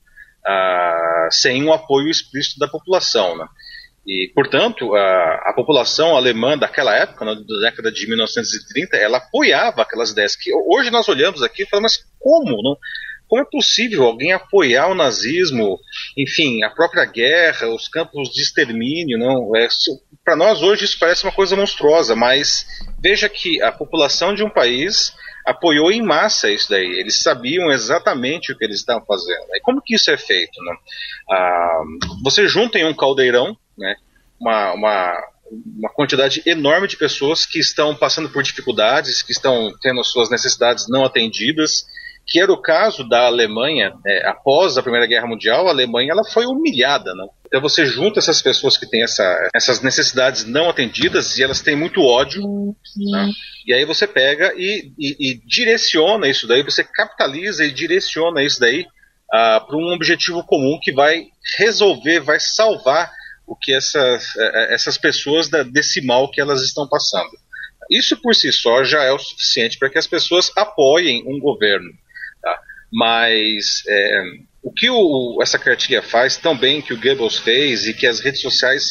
ah, 0.47 1.29
sem 1.31 1.63
o 1.65 1.67
um 1.67 1.73
apoio 1.73 2.09
explícito 2.09 2.59
da 2.59 2.69
população. 2.69 3.37
Né? 3.37 3.47
E, 4.07 4.31
portanto, 4.33 4.95
a, 4.95 5.51
a, 5.51 5.53
população 5.53 6.17
alemã 6.17 6.57
daquela 6.57 6.95
época, 6.95 7.25
na 7.25 7.35
década 7.35 7.91
de 7.91 8.07
1930, 8.07 8.97
ela 8.97 9.19
apoiava 9.19 9.83
aquelas 9.83 10.11
ideias 10.11 10.37
que 10.37 10.55
hoje 10.55 10.93
nós 10.93 11.09
olhamos 11.09 11.43
aqui 11.43 11.65
e 11.65 11.67
falamos, 11.67 11.99
mas 11.99 12.07
como? 12.21 12.63
Não? 12.63 12.79
Como 13.29 13.43
é 13.43 13.45
possível 13.45 14.05
alguém 14.05 14.33
apoiar 14.33 14.87
o 14.87 14.95
nazismo, 14.95 15.81
enfim, 16.17 16.63
a 16.63 16.71
própria 16.71 17.05
guerra, 17.05 17.69
os 17.69 17.89
campos 17.89 18.31
de 18.31 18.41
extermínio? 18.41 19.19
Não, 19.19 19.57
é, 19.57 19.67
para 20.25 20.37
nós 20.37 20.63
hoje 20.63 20.85
isso 20.85 20.99
parece 21.01 21.25
uma 21.25 21.33
coisa 21.33 21.57
monstruosa, 21.57 22.15
mas 22.15 22.65
veja 23.01 23.29
que 23.29 23.61
a 23.61 23.73
população 23.73 24.33
de 24.33 24.45
um 24.45 24.51
país 24.51 25.13
apoiou 25.45 25.91
em 25.91 26.03
massa 26.03 26.49
isso 26.49 26.71
daí. 26.71 26.87
Eles 26.87 27.21
sabiam 27.21 27.73
exatamente 27.73 28.53
o 28.53 28.57
que 28.57 28.65
eles 28.65 28.79
estavam 28.79 29.05
fazendo. 29.05 29.47
E 29.53 29.61
como 29.61 29.83
que 29.83 29.97
isso 29.97 30.13
é 30.13 30.17
feito? 30.17 30.63
Né? 30.63 30.77
Ah, 31.29 31.81
você 32.23 32.47
junta 32.47 32.79
em 32.79 32.87
um 32.87 32.95
caldeirão 32.95 33.57
né, 33.77 33.97
uma, 34.41 34.73
uma, 34.73 35.25
uma 35.79 35.91
quantidade 35.91 36.43
enorme 36.47 36.89
de 36.89 36.97
pessoas 36.97 37.47
que 37.47 37.59
estão 37.59 37.95
passando 37.95 38.29
por 38.29 38.43
dificuldades, 38.43 39.23
que 39.23 39.33
estão 39.33 39.73
tendo 39.81 40.03
suas 40.05 40.31
necessidades 40.31 40.87
não 40.89 41.05
atendidas, 41.05 41.87
que 42.27 42.41
era 42.41 42.53
o 42.53 42.61
caso 42.61 43.09
da 43.09 43.27
Alemanha 43.27 43.95
é, 44.05 44.29
após 44.29 44.77
a 44.77 44.83
Primeira 44.83 45.07
Guerra 45.07 45.29
Mundial. 45.29 45.69
A 45.69 45.71
Alemanha 45.71 46.11
ela 46.11 46.25
foi 46.25 46.45
humilhada, 46.45 47.15
né? 47.15 47.25
Então 47.47 47.61
você 47.61 47.87
junta 47.87 48.19
essas 48.19 48.43
pessoas 48.43 48.77
que 48.77 48.85
têm 48.85 49.05
essa, 49.05 49.49
essas 49.55 49.81
necessidades 49.81 50.45
não 50.45 50.69
atendidas 50.69 51.39
e 51.39 51.45
elas 51.45 51.61
têm 51.61 51.77
muito 51.77 52.03
ódio, 52.03 52.43
né? 52.97 53.31
e 53.65 53.73
aí 53.73 53.85
você 53.85 54.07
pega 54.07 54.53
e, 54.57 54.93
e, 54.99 55.17
e, 55.21 55.41
direciona 55.47 56.29
isso 56.29 56.49
daí, 56.49 56.65
você 56.65 56.83
capitaliza 56.83 57.65
e 57.65 57.71
direciona 57.71 58.43
isso 58.43 58.59
daí 58.59 58.81
uh, 58.83 59.65
para 59.65 59.77
um 59.77 59.93
objetivo 59.93 60.43
comum 60.43 60.79
que 60.83 60.93
vai 60.93 61.27
resolver, 61.57 62.19
vai 62.19 62.41
salvar 62.41 63.13
o 63.47 63.55
que 63.55 63.73
essas, 63.73 64.37
é, 64.37 64.45
é, 64.45 64.75
essas 64.75 64.99
pessoas 64.99 65.49
desse 65.49 66.01
mal 66.01 66.31
que 66.31 66.41
elas 66.41 66.63
estão 66.63 66.89
passando. 66.89 67.31
Isso 67.89 68.17
por 68.17 68.35
si 68.35 68.53
só 68.53 68.83
já 68.83 69.05
é 69.05 69.13
o 69.13 69.19
suficiente 69.19 69.79
para 69.79 69.89
que 69.89 69.99
as 69.99 70.07
pessoas 70.07 70.51
apoiem 70.57 71.23
um 71.27 71.39
governo. 71.39 71.93
Tá? 72.43 72.61
Mas 72.93 73.83
é, 73.87 74.23
o 74.63 74.73
que 74.73 74.91
o, 74.91 75.39
essa 75.41 75.59
cartilha 75.59 76.03
faz 76.03 76.37
tão 76.37 76.59
bem 76.59 76.83
que 76.83 76.93
o 76.93 77.01
Goebbels 77.01 77.39
fez 77.39 77.87
e 77.87 77.95
que 77.95 78.07
as 78.07 78.19
redes 78.19 78.41
sociais 78.41 78.85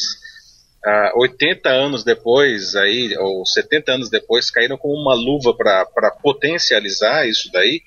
ah, 0.82 1.12
80 1.16 1.68
anos 1.68 2.04
depois, 2.04 2.76
aí, 2.76 3.14
ou 3.18 3.44
70 3.44 3.92
anos 3.92 4.08
depois, 4.08 4.50
caíram 4.50 4.78
como 4.78 4.94
uma 4.94 5.14
luva 5.14 5.54
para 5.54 6.10
potencializar 6.22 7.26
isso 7.26 7.50
daí, 7.52 7.82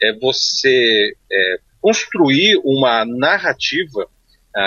é 0.00 0.12
você 0.12 1.16
é, 1.30 1.56
construir 1.80 2.60
uma 2.62 3.04
narrativa 3.04 4.06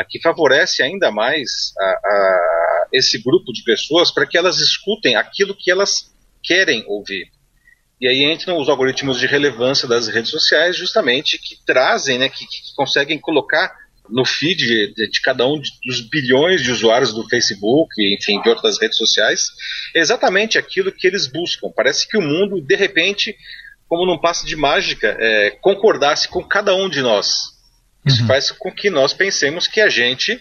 que 0.10 0.20
favorece 0.22 0.82
ainda 0.82 1.12
mais 1.12 1.74
a, 1.78 1.84
a 1.84 2.88
esse 2.92 3.18
grupo 3.18 3.52
de 3.52 3.64
pessoas 3.64 4.12
para 4.12 4.26
que 4.26 4.38
elas 4.38 4.60
escutem 4.60 5.16
aquilo 5.16 5.56
que 5.56 5.70
elas 5.70 6.12
querem 6.44 6.84
ouvir. 6.88 7.30
E 8.00 8.08
aí 8.08 8.24
entram 8.24 8.58
os 8.60 8.68
algoritmos 8.68 9.20
de 9.20 9.26
relevância 9.26 9.88
das 9.88 10.08
redes 10.08 10.30
sociais, 10.30 10.76
justamente, 10.76 11.40
que 11.40 11.58
trazem, 11.66 12.18
né, 12.18 12.30
que, 12.30 12.46
que 12.46 12.76
conseguem 12.76 13.18
colocar 13.20 13.74
no 14.10 14.26
feed 14.26 14.94
de, 14.94 15.10
de, 15.10 15.22
cada 15.22 15.48
um 15.48 15.60
dos 15.84 16.02
bilhões 16.02 16.62
de 16.62 16.72
usuários 16.72 17.14
do 17.14 17.28
Facebook, 17.28 17.90
enfim, 17.98 18.40
de 18.42 18.50
outras 18.50 18.80
redes 18.80 18.98
sociais, 18.98 19.50
exatamente 19.96 20.58
aquilo 20.58 20.92
que 20.92 21.08
eles 21.08 21.26
buscam. 21.26 21.72
Parece 21.76 22.08
que 22.08 22.18
o 22.18 22.22
mundo, 22.22 22.62
de 22.62 22.76
repente, 22.76 23.36
como 23.88 24.06
num 24.06 24.20
passe 24.20 24.46
de 24.46 24.56
mágica, 24.56 25.18
é, 25.20 25.52
concordasse 25.62 26.28
com 26.28 26.44
cada 26.44 26.76
um 26.76 26.90
de 26.90 27.02
nós. 27.02 27.55
Isso 28.06 28.22
uhum. 28.22 28.28
faz 28.28 28.52
com 28.52 28.72
que 28.72 28.90
nós 28.90 29.14
pensemos 29.14 29.68
que 29.68 29.82
a 29.82 29.90
gente 29.90 30.40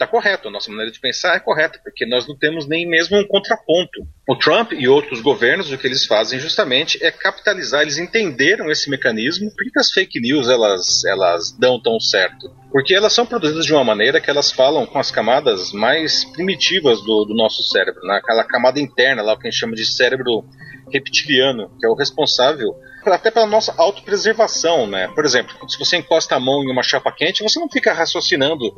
está 0.00 0.06
correto, 0.06 0.48
a 0.48 0.50
nossa 0.50 0.70
maneira 0.70 0.90
de 0.90 0.98
pensar 0.98 1.36
é 1.36 1.40
correta, 1.40 1.78
porque 1.84 2.06
nós 2.06 2.26
não 2.26 2.34
temos 2.34 2.66
nem 2.66 2.88
mesmo 2.88 3.18
um 3.18 3.26
contraponto. 3.26 4.00
O 4.26 4.34
Trump 4.34 4.72
e 4.72 4.88
outros 4.88 5.20
governos, 5.20 5.70
o 5.70 5.76
que 5.76 5.86
eles 5.86 6.06
fazem 6.06 6.40
justamente 6.40 6.98
é 7.04 7.10
capitalizar, 7.10 7.82
eles 7.82 7.98
entenderam 7.98 8.70
esse 8.70 8.88
mecanismo. 8.88 9.50
Por 9.54 9.70
que 9.70 9.78
as 9.78 9.90
fake 9.90 10.18
news 10.18 10.48
elas, 10.48 11.04
elas 11.04 11.52
dão 11.52 11.78
tão 11.78 12.00
certo? 12.00 12.50
Porque 12.72 12.94
elas 12.94 13.12
são 13.12 13.26
produzidas 13.26 13.66
de 13.66 13.74
uma 13.74 13.84
maneira 13.84 14.20
que 14.20 14.30
elas 14.30 14.50
falam 14.50 14.86
com 14.86 14.98
as 14.98 15.10
camadas 15.10 15.70
mais 15.72 16.24
primitivas 16.32 17.02
do, 17.02 17.26
do 17.26 17.34
nosso 17.34 17.62
cérebro, 17.64 18.00
naquela 18.06 18.42
né? 18.42 18.48
camada 18.48 18.80
interna, 18.80 19.20
lá 19.20 19.34
o 19.34 19.38
que 19.38 19.48
a 19.48 19.50
gente 19.50 19.60
chama 19.60 19.74
de 19.74 19.84
cérebro 19.84 20.46
reptiliano, 20.90 21.70
que 21.78 21.84
é 21.84 21.88
o 21.90 21.94
responsável 21.94 22.74
até 23.06 23.30
pela 23.30 23.46
nossa 23.46 23.74
autopreservação, 23.76 24.86
né? 24.86 25.08
Por 25.14 25.24
exemplo, 25.24 25.54
se 25.68 25.78
você 25.78 25.96
encosta 25.96 26.36
a 26.36 26.40
mão 26.40 26.62
em 26.62 26.70
uma 26.70 26.82
chapa 26.82 27.10
quente, 27.12 27.42
você 27.42 27.58
não 27.58 27.68
fica 27.68 27.92
raciocinando 27.92 28.74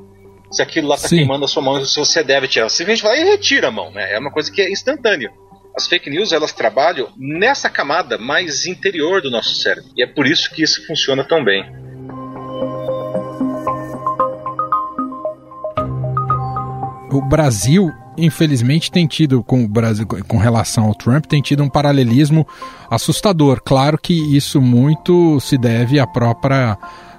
se 0.50 0.62
aquilo 0.62 0.88
lá 0.88 0.96
está 0.96 1.08
queimando 1.08 1.44
a 1.44 1.48
sua 1.48 1.62
mão, 1.62 1.84
se 1.84 1.98
você 1.98 2.22
deve 2.22 2.46
tirar. 2.46 2.68
Você 2.68 2.78
simplesmente 2.78 3.02
vai 3.02 3.20
e 3.20 3.24
retira 3.24 3.68
a 3.68 3.70
mão, 3.70 3.90
né? 3.90 4.12
É 4.12 4.18
uma 4.18 4.30
coisa 4.30 4.52
que 4.52 4.60
é 4.60 4.70
instantânea. 4.70 5.32
As 5.74 5.86
fake 5.86 6.10
news 6.10 6.32
elas 6.32 6.52
trabalham 6.52 7.08
nessa 7.16 7.70
camada 7.70 8.18
mais 8.18 8.66
interior 8.66 9.22
do 9.22 9.30
nosso 9.30 9.54
cérebro. 9.54 9.90
E 9.96 10.02
é 10.02 10.06
por 10.06 10.26
isso 10.26 10.50
que 10.50 10.62
isso 10.62 10.86
funciona 10.86 11.24
tão 11.24 11.42
bem. 11.42 11.64
O 17.10 17.20
Brasil 17.20 17.90
infelizmente 18.24 18.90
tem 18.90 19.06
tido 19.06 19.42
com 19.42 19.64
o 19.64 19.68
Brasil 19.68 20.06
com 20.28 20.38
relação 20.38 20.84
ao 20.84 20.94
Trump 20.94 21.26
tem 21.26 21.42
tido 21.42 21.62
um 21.62 21.68
paralelismo 21.68 22.46
assustador. 22.90 23.60
Claro 23.64 23.98
que 23.98 24.14
isso 24.36 24.60
muito 24.60 25.40
se 25.40 25.58
deve 25.58 25.98
à 25.98 26.06
própria 26.06 26.78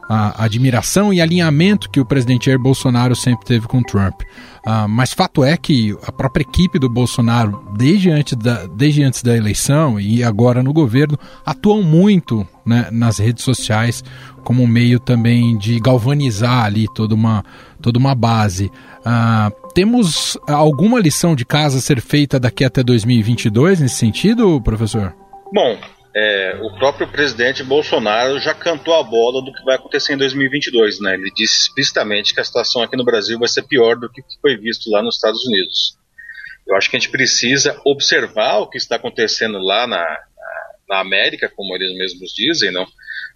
a 0.10 0.44
admiração 0.44 1.14
e 1.14 1.22
alinhamento 1.22 1.90
que 1.90 2.00
o 2.00 2.06
presidente 2.06 2.48
Jair 2.48 2.60
Bolsonaro 2.60 3.16
sempre 3.16 3.46
teve 3.46 3.68
com 3.68 3.82
Trump. 3.82 4.22
Uh, 4.66 4.88
mas 4.88 5.14
fato 5.14 5.44
é 5.44 5.58
que 5.58 5.96
a 6.06 6.12
própria 6.12 6.44
equipe 6.44 6.80
do 6.80 6.90
Bolsonaro, 6.90 7.64
desde 7.76 8.10
antes 8.10 8.36
da, 8.36 8.66
desde 8.66 9.04
antes 9.04 9.22
da 9.22 9.36
eleição 9.36 10.00
e 10.00 10.24
agora 10.24 10.64
no 10.64 10.72
governo, 10.72 11.18
atuam 11.46 11.84
muito 11.84 12.48
né, 12.66 12.88
nas 12.92 13.18
redes 13.18 13.44
sociais 13.44 14.04
como 14.44 14.64
um 14.64 14.68
meio 14.68 15.00
também 15.00 15.58
de 15.58 15.80
galvanizar 15.80 16.66
ali 16.66 16.86
toda 16.94 17.14
uma, 17.14 17.44
toda 17.82 18.00
uma 18.00 18.16
base. 18.16 18.72
Uh, 19.00 19.72
temos 19.74 20.38
alguma 20.48 21.00
lição 21.00 21.36
de 21.36 21.46
casa 21.46 21.78
a 21.78 21.82
ser 21.82 22.00
feita 22.00 22.40
daqui 22.40 22.64
até 22.64 22.84
2022 22.84 23.82
nesse 23.82 23.96
sentido, 23.96 24.62
professor? 24.62 25.14
Bom, 25.54 25.78
é, 26.16 26.60
o 26.62 26.76
próprio 26.78 27.08
presidente 27.08 27.64
Bolsonaro 27.64 28.40
já 28.40 28.54
cantou 28.54 28.94
a 28.94 29.04
bola 29.04 29.42
do 29.44 29.52
que 29.52 29.64
vai 29.64 29.76
acontecer 29.76 30.14
em 30.14 30.18
2022, 30.18 31.00
né? 31.00 31.16
Ele 31.16 31.32
disse 31.36 31.68
explicitamente 31.68 32.34
que 32.34 32.40
a 32.40 32.44
situação 32.44 32.84
aqui 32.84 32.96
no 32.96 33.04
Brasil 33.04 33.40
vai 33.40 33.48
ser 33.48 33.64
pior 33.64 33.96
do 33.96 34.10
que 34.10 34.22
foi 34.42 34.56
visto 34.58 34.90
lá 34.92 35.02
nos 35.02 35.16
Estados 35.16 35.44
Unidos. 35.46 35.98
Eu 36.68 36.76
acho 36.76 36.90
que 36.90 36.96
a 36.96 37.00
gente 37.00 37.12
precisa 37.12 37.80
observar 37.86 38.60
o 38.60 38.70
que 38.70 38.78
está 38.78 38.96
acontecendo 38.96 39.58
lá 39.58 39.88
na, 39.88 40.06
na 40.88 41.00
América, 41.00 41.52
como 41.54 41.76
eles 41.76 41.98
mesmos 41.98 42.34
dizem, 42.34 42.72
não? 42.72 42.88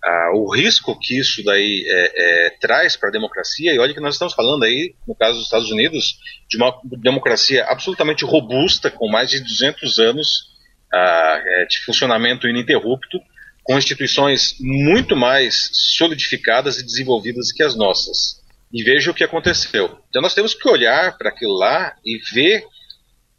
Ah, 0.03 0.31
o 0.35 0.47
risco 0.53 0.97
que 0.99 1.17
isso 1.17 1.43
daí 1.43 1.83
é, 1.87 2.45
é, 2.45 2.49
traz 2.61 2.95
para 2.95 3.09
a 3.09 3.11
democracia, 3.11 3.73
e 3.73 3.79
olha 3.79 3.93
que 3.93 3.99
nós 3.99 4.13
estamos 4.13 4.33
falando 4.33 4.63
aí, 4.63 4.93
no 5.07 5.15
caso 5.15 5.37
dos 5.37 5.45
Estados 5.45 5.71
Unidos, 5.71 6.17
de 6.47 6.57
uma 6.57 6.79
democracia 7.01 7.65
absolutamente 7.65 8.23
robusta, 8.23 8.91
com 8.91 9.09
mais 9.09 9.29
de 9.29 9.39
200 9.39 9.97
anos 9.97 10.56
é, 10.93 11.65
de 11.65 11.83
funcionamento 11.83 12.47
ininterrupto, 12.47 13.19
com 13.63 13.77
instituições 13.77 14.55
muito 14.59 15.15
mais 15.15 15.69
solidificadas 15.73 16.79
e 16.79 16.85
desenvolvidas 16.85 17.51
que 17.51 17.61
as 17.61 17.75
nossas. 17.75 18.41
E 18.71 18.83
veja 18.83 19.11
o 19.11 19.13
que 19.13 19.23
aconteceu. 19.23 19.99
Então 20.09 20.21
nós 20.21 20.33
temos 20.33 20.53
que 20.53 20.67
olhar 20.69 21.17
para 21.17 21.29
aquilo 21.29 21.53
lá 21.53 21.95
e 22.05 22.17
ver 22.33 22.65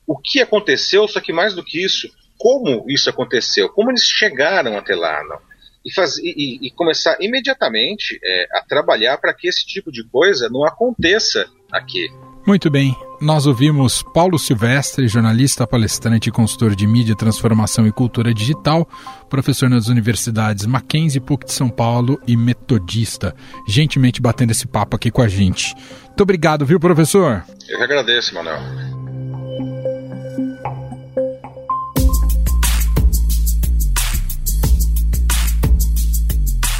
o 0.06 0.18
que 0.18 0.40
aconteceu, 0.40 1.06
só 1.08 1.20
que 1.20 1.32
mais 1.32 1.54
do 1.54 1.64
que 1.64 1.82
isso, 1.82 2.10
como 2.38 2.84
isso 2.88 3.10
aconteceu, 3.10 3.68
como 3.70 3.90
eles 3.90 4.04
chegaram 4.04 4.76
até 4.76 4.94
lá, 4.94 5.22
não? 5.24 5.38
E, 5.84 5.92
faz, 5.92 6.18
e, 6.18 6.58
e 6.66 6.70
começar 6.72 7.16
imediatamente 7.20 8.18
é, 8.22 8.48
a 8.52 8.62
trabalhar 8.62 9.16
para 9.18 9.32
que 9.32 9.48
esse 9.48 9.66
tipo 9.66 9.90
de 9.90 10.04
coisa 10.04 10.48
não 10.50 10.64
aconteça 10.64 11.48
aqui. 11.72 12.08
Muito 12.48 12.70
bem. 12.70 12.96
Nós 13.20 13.44
ouvimos 13.44 14.02
Paulo 14.02 14.38
Silvestre, 14.38 15.06
jornalista, 15.06 15.66
palestrante 15.66 16.30
e 16.30 16.32
consultor 16.32 16.74
de 16.74 16.86
mídia, 16.86 17.14
transformação 17.14 17.86
e 17.86 17.92
cultura 17.92 18.32
digital, 18.32 18.88
professor 19.28 19.68
nas 19.68 19.88
universidades 19.88 20.64
Mackenzie, 20.64 21.20
PUC 21.20 21.44
de 21.44 21.52
São 21.52 21.68
Paulo 21.68 22.18
e 22.26 22.38
metodista, 22.38 23.36
gentilmente 23.68 24.22
batendo 24.22 24.52
esse 24.52 24.66
papo 24.66 24.96
aqui 24.96 25.10
com 25.10 25.20
a 25.20 25.28
gente. 25.28 25.74
Muito 26.06 26.22
obrigado, 26.22 26.64
viu, 26.64 26.80
professor? 26.80 27.44
Eu 27.68 27.76
que 27.76 27.84
agradeço, 27.84 28.34
Manuel. 28.34 28.97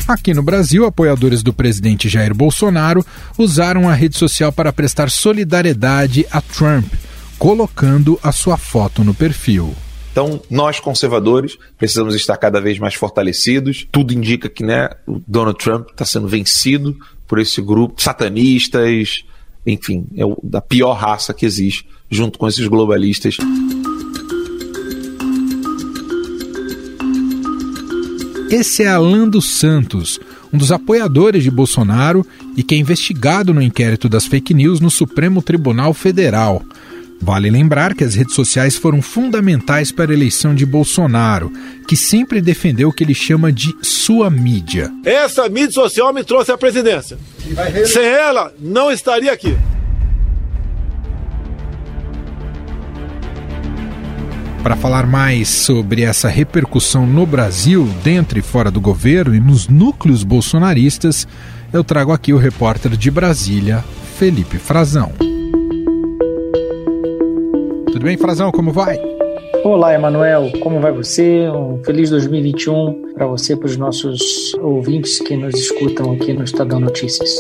Aqui 0.09 0.33
no 0.33 0.43
Brasil, 0.43 0.87
apoiadores 0.87 1.43
do 1.43 1.53
presidente 1.53 2.09
Jair 2.09 2.35
Bolsonaro 2.35 3.05
usaram 3.37 3.87
a 3.87 3.93
rede 3.93 4.17
social 4.17 4.51
para 4.51 4.73
prestar 4.73 5.11
solidariedade 5.11 6.25
a 6.31 6.41
Trump, 6.41 6.91
colocando 7.39 8.19
a 8.23 8.33
sua 8.33 8.57
foto 8.57 9.05
no 9.05 9.13
perfil. 9.13 9.75
Então, 10.11 10.41
nós 10.51 10.81
conservadores 10.81 11.59
precisamos 11.77 12.15
estar 12.15 12.39
cada 12.39 12.59
vez 12.59 12.79
mais 12.79 12.95
fortalecidos. 12.95 13.87
Tudo 13.93 14.15
indica 14.15 14.49
que 14.49 14.65
né, 14.65 14.89
o 15.07 15.21
Donald 15.29 15.59
Trump 15.59 15.91
está 15.91 16.07
sendo 16.07 16.27
vencido 16.27 16.97
por 17.27 17.39
esse 17.39 17.61
grupo 17.61 18.01
satanistas, 18.03 19.27
enfim, 19.67 20.07
é 20.17 20.25
o, 20.25 20.39
da 20.43 20.63
pior 20.63 20.95
raça 20.95 21.35
que 21.35 21.45
existe, 21.45 21.87
junto 22.11 22.39
com 22.39 22.49
esses 22.49 22.67
globalistas. 22.67 23.37
Esse 28.51 28.83
é 28.83 28.89
Alan 28.89 29.29
dos 29.29 29.45
Santos, 29.45 30.19
um 30.51 30.57
dos 30.57 30.73
apoiadores 30.73 31.43
de 31.43 31.51
Bolsonaro 31.51 32.27
e 32.57 32.63
que 32.63 32.75
é 32.75 32.79
investigado 32.79 33.53
no 33.53 33.61
inquérito 33.61 34.09
das 34.09 34.25
fake 34.25 34.55
news 34.55 34.81
no 34.81 34.91
Supremo 34.91 35.43
Tribunal 35.43 35.93
Federal. 35.93 36.63
Vale 37.21 37.51
lembrar 37.51 37.95
que 37.95 38.05
as 38.05 38.15
redes 38.15 38.35
sociais 38.35 38.75
foram 38.75 39.03
fundamentais 39.03 39.93
para 39.93 40.13
a 40.13 40.15
eleição 40.15 40.55
de 40.55 40.65
Bolsonaro, 40.65 41.53
que 41.87 41.97
sempre 41.97 42.41
defendeu 42.41 42.89
o 42.89 42.93
que 42.93 43.05
ele 43.05 43.13
chama 43.13 43.53
de 43.53 43.75
sua 43.83 44.31
mídia. 44.31 44.91
Essa 45.05 45.47
mídia 45.49 45.73
social 45.73 46.15
me 46.15 46.25
trouxe 46.25 46.51
à 46.51 46.57
presidência. 46.57 47.19
Sem 47.87 48.05
ela, 48.05 48.55
não 48.59 48.91
estaria 48.91 49.33
aqui. 49.33 49.55
Para 54.63 54.77
falar 54.77 55.07
mais 55.07 55.49
sobre 55.49 56.03
essa 56.03 56.29
repercussão 56.29 57.07
no 57.07 57.25
Brasil, 57.25 57.89
dentro 58.03 58.39
e 58.39 58.43
fora 58.43 58.71
do 58.71 58.81
governo 58.81 59.35
e 59.35 59.41
nos 59.41 59.69
núcleos 59.69 60.25
bolsonaristas, 60.25 61.29
eu 61.73 61.85
trago 61.85 62.13
aqui 62.13 62.33
o 62.33 62.39
repórter 62.39 62.97
de 62.97 63.11
Brasília, 63.11 63.85
Felipe 64.17 64.59
Frazão. 64.59 65.13
Tudo 67.87 68.05
bem, 68.05 68.17
Frazão? 68.17 68.51
Como 68.51 68.73
vai? 68.73 68.99
Olá, 69.65 69.95
Emanuel. 69.95 70.51
Como 70.61 70.81
vai 70.81 70.93
você? 70.93 71.49
Um 71.49 71.81
feliz 71.85 72.11
2021 72.11 73.13
para 73.15 73.27
você 73.27 73.53
e 73.53 73.57
para 73.57 73.67
os 73.67 73.77
nossos 73.77 74.55
ouvintes 74.61 75.21
que 75.21 75.37
nos 75.37 75.55
escutam 75.55 76.13
aqui 76.13 76.33
no 76.33 76.45
Estadão 76.45 76.81
Notícias. 76.81 77.31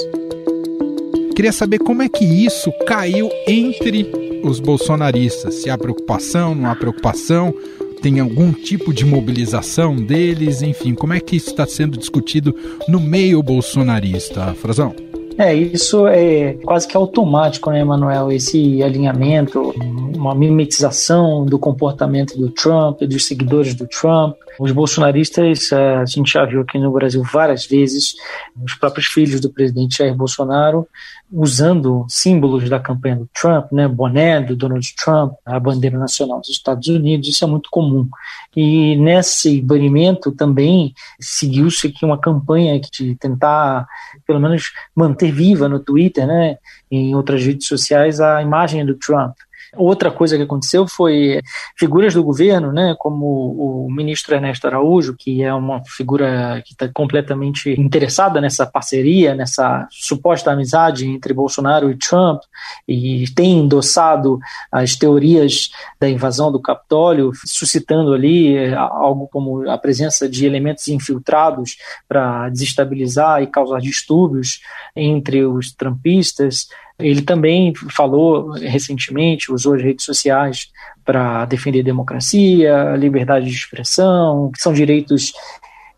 Queria 1.34 1.52
saber 1.52 1.78
como 1.78 2.02
é 2.02 2.08
que 2.08 2.24
isso 2.24 2.72
caiu 2.86 3.28
entre 3.46 4.27
os 4.42 4.60
bolsonaristas? 4.60 5.56
Se 5.56 5.70
há 5.70 5.78
preocupação, 5.78 6.54
não 6.54 6.70
há 6.70 6.74
preocupação? 6.74 7.54
Tem 8.02 8.20
algum 8.20 8.52
tipo 8.52 8.92
de 8.92 9.04
mobilização 9.04 9.96
deles? 9.96 10.62
Enfim, 10.62 10.94
como 10.94 11.12
é 11.12 11.20
que 11.20 11.36
isso 11.36 11.50
está 11.50 11.66
sendo 11.66 11.98
discutido 11.98 12.54
no 12.88 13.00
meio 13.00 13.42
bolsonarista, 13.42 14.54
Frazão? 14.54 14.94
É, 15.36 15.54
isso 15.54 16.06
é 16.08 16.54
quase 16.64 16.86
que 16.88 16.96
automático, 16.96 17.70
né, 17.70 17.84
Manuel? 17.84 18.32
Esse 18.32 18.82
alinhamento, 18.82 19.72
uma 20.16 20.34
mimetização 20.34 21.46
do 21.46 21.58
comportamento 21.58 22.36
do 22.36 22.50
Trump, 22.50 23.02
dos 23.02 23.26
seguidores 23.26 23.74
do 23.74 23.86
Trump. 23.86 24.36
Os 24.58 24.72
bolsonaristas, 24.72 25.72
a 25.72 26.04
gente 26.04 26.32
já 26.32 26.44
viu 26.44 26.60
aqui 26.60 26.78
no 26.78 26.90
Brasil 26.90 27.22
várias 27.22 27.64
vezes, 27.66 28.14
os 28.62 28.74
próprios 28.74 29.06
filhos 29.06 29.40
do 29.40 29.50
presidente 29.50 29.98
Jair 29.98 30.14
Bolsonaro 30.14 30.86
usando 31.30 32.06
símbolos 32.08 32.68
da 32.70 32.80
campanha 32.80 33.16
do 33.16 33.28
Trump, 33.34 33.70
né, 33.70 33.86
boné 33.86 34.40
do 34.40 34.56
Donald 34.56 34.86
Trump, 34.96 35.34
a 35.44 35.60
bandeira 35.60 35.98
nacional 35.98 36.40
dos 36.40 36.48
Estados 36.48 36.88
Unidos, 36.88 37.28
isso 37.28 37.44
é 37.44 37.46
muito 37.46 37.68
comum. 37.70 38.08
E 38.56 38.96
nesse 38.96 39.60
banimento 39.60 40.32
também 40.32 40.94
seguiu-se 41.20 41.88
aqui 41.88 42.04
uma 42.04 42.18
campanha 42.18 42.80
de 42.80 43.14
tentar, 43.16 43.86
pelo 44.26 44.40
menos, 44.40 44.72
manter 44.94 45.30
viva 45.30 45.68
no 45.68 45.78
Twitter, 45.78 46.26
né, 46.26 46.56
em 46.90 47.14
outras 47.14 47.44
redes 47.44 47.66
sociais, 47.66 48.20
a 48.20 48.40
imagem 48.42 48.84
do 48.84 48.94
Trump. 48.94 49.34
Outra 49.76 50.10
coisa 50.10 50.36
que 50.36 50.42
aconteceu 50.42 50.86
foi 50.86 51.40
figuras 51.76 52.14
do 52.14 52.24
governo, 52.24 52.72
né, 52.72 52.94
como 52.98 53.84
o 53.86 53.90
ministro 53.90 54.34
Ernesto 54.34 54.66
Araújo, 54.66 55.14
que 55.16 55.42
é 55.42 55.52
uma 55.52 55.82
figura 55.84 56.62
que 56.64 56.72
está 56.72 56.88
completamente 56.88 57.70
interessada 57.78 58.40
nessa 58.40 58.66
parceria, 58.66 59.34
nessa 59.34 59.86
suposta 59.90 60.52
amizade 60.52 61.06
entre 61.06 61.34
Bolsonaro 61.34 61.90
e 61.90 61.96
Trump, 61.96 62.40
e 62.86 63.24
tem 63.34 63.58
endossado 63.58 64.38
as 64.72 64.96
teorias 64.96 65.70
da 66.00 66.08
invasão 66.08 66.50
do 66.50 66.60
Capitólio, 66.60 67.32
suscitando 67.44 68.14
ali 68.14 68.56
eh, 68.56 68.74
algo 68.74 69.28
como 69.28 69.68
a 69.68 69.76
presença 69.76 70.28
de 70.28 70.46
elementos 70.46 70.88
infiltrados 70.88 71.76
para 72.08 72.48
desestabilizar 72.48 73.42
e 73.42 73.46
causar 73.46 73.80
distúrbios 73.80 74.60
entre 74.94 75.44
os 75.44 75.72
trumpistas. 75.72 76.68
Ele 76.98 77.22
também 77.22 77.72
falou 77.94 78.52
recentemente, 78.52 79.52
usou 79.52 79.74
as 79.74 79.82
redes 79.82 80.04
sociais 80.04 80.70
para 81.04 81.44
defender 81.44 81.82
democracia, 81.82 82.96
liberdade 82.96 83.46
de 83.46 83.54
expressão, 83.54 84.50
que 84.52 84.60
são 84.60 84.72
direitos 84.72 85.32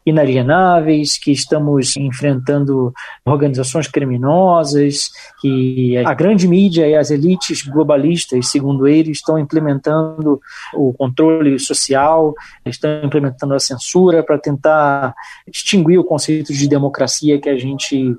inalienáveis, 0.05 1.19
que 1.19 1.31
estamos 1.31 1.97
enfrentando 1.97 2.93
organizações 3.25 3.87
criminosas, 3.87 5.11
que 5.41 5.97
a 5.99 6.15
grande 6.15 6.49
mídia 6.49 6.89
e 6.89 6.97
as 6.97 7.11
elites 7.11 7.63
globalistas, 7.63 8.49
segundo 8.49 8.87
ele, 8.87 9.11
estão 9.11 9.39
implementando 9.39 10.41
o 10.75 10.93
controle 10.95 11.59
social, 11.59 12.35
estão 12.65 13.05
implementando 13.05 13.55
a 13.55 13.61
censura 13.61 14.23
para 14.23 14.39
tentar 14.39 15.15
extinguir 15.47 15.99
o 15.99 16.05
conceito 16.05 16.53
de 16.53 16.69
democracia 16.69 17.41
que 17.41 17.49
a 17.49 17.57
gente 17.57 18.15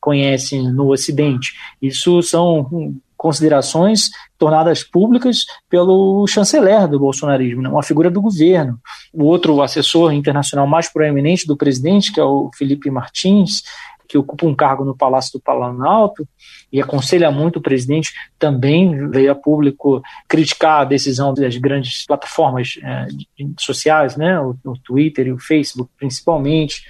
conhece 0.00 0.60
no 0.62 0.90
Ocidente. 0.90 1.52
Isso 1.80 2.22
são 2.22 2.94
considerações 3.16 4.10
tornadas 4.38 4.84
públicas 4.84 5.46
pelo 5.68 6.26
chanceler 6.26 6.86
do 6.86 6.98
bolsonarismo, 6.98 7.62
né, 7.62 7.68
uma 7.68 7.82
figura 7.82 8.10
do 8.10 8.20
governo. 8.20 8.78
O 9.12 9.24
outro 9.24 9.62
assessor 9.62 10.12
internacional 10.12 10.66
mais 10.66 10.92
proeminente 10.92 11.46
do 11.46 11.56
presidente, 11.56 12.12
que 12.12 12.20
é 12.20 12.24
o 12.24 12.50
Felipe 12.54 12.90
Martins, 12.90 13.62
que 14.06 14.16
ocupa 14.16 14.46
um 14.46 14.54
cargo 14.54 14.84
no 14.84 14.96
Palácio 14.96 15.32
do 15.32 15.42
Planalto 15.42 16.26
e 16.72 16.80
aconselha 16.80 17.30
muito 17.30 17.58
o 17.58 17.62
presidente, 17.62 18.12
também 18.38 19.08
veio 19.10 19.32
a 19.32 19.34
público 19.34 20.00
criticar 20.28 20.82
a 20.82 20.84
decisão 20.84 21.34
das 21.34 21.56
grandes 21.56 22.06
plataformas 22.06 22.78
é, 22.82 23.06
sociais, 23.58 24.16
né, 24.16 24.40
o, 24.40 24.56
o 24.64 24.78
Twitter 24.78 25.26
e 25.26 25.32
o 25.32 25.38
Facebook 25.38 25.90
principalmente. 25.98 26.82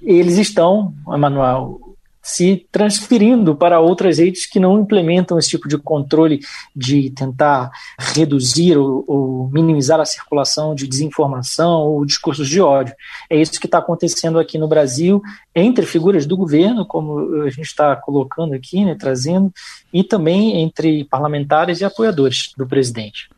Eles 0.00 0.38
estão, 0.38 0.94
Emanuel, 1.08 1.80
se 2.28 2.66
transferindo 2.70 3.56
para 3.56 3.80
outras 3.80 4.18
redes 4.18 4.44
que 4.44 4.60
não 4.60 4.78
implementam 4.78 5.38
esse 5.38 5.48
tipo 5.48 5.66
de 5.66 5.78
controle 5.78 6.40
de 6.76 7.08
tentar 7.10 7.70
reduzir 7.98 8.76
ou, 8.76 9.02
ou 9.08 9.50
minimizar 9.50 9.98
a 9.98 10.04
circulação 10.04 10.74
de 10.74 10.86
desinformação 10.86 11.86
ou 11.86 12.04
discursos 12.04 12.46
de 12.46 12.60
ódio. 12.60 12.94
É 13.30 13.40
isso 13.40 13.58
que 13.58 13.66
está 13.66 13.78
acontecendo 13.78 14.38
aqui 14.38 14.58
no 14.58 14.68
Brasil, 14.68 15.22
entre 15.54 15.86
figuras 15.86 16.26
do 16.26 16.36
governo, 16.36 16.84
como 16.84 17.44
a 17.44 17.48
gente 17.48 17.62
está 17.62 17.96
colocando 17.96 18.52
aqui, 18.52 18.84
né, 18.84 18.94
trazendo, 18.94 19.50
e 19.90 20.04
também 20.04 20.60
entre 20.60 21.04
parlamentares 21.04 21.80
e 21.80 21.84
apoiadores 21.86 22.52
do 22.58 22.66
presidente. 22.66 23.30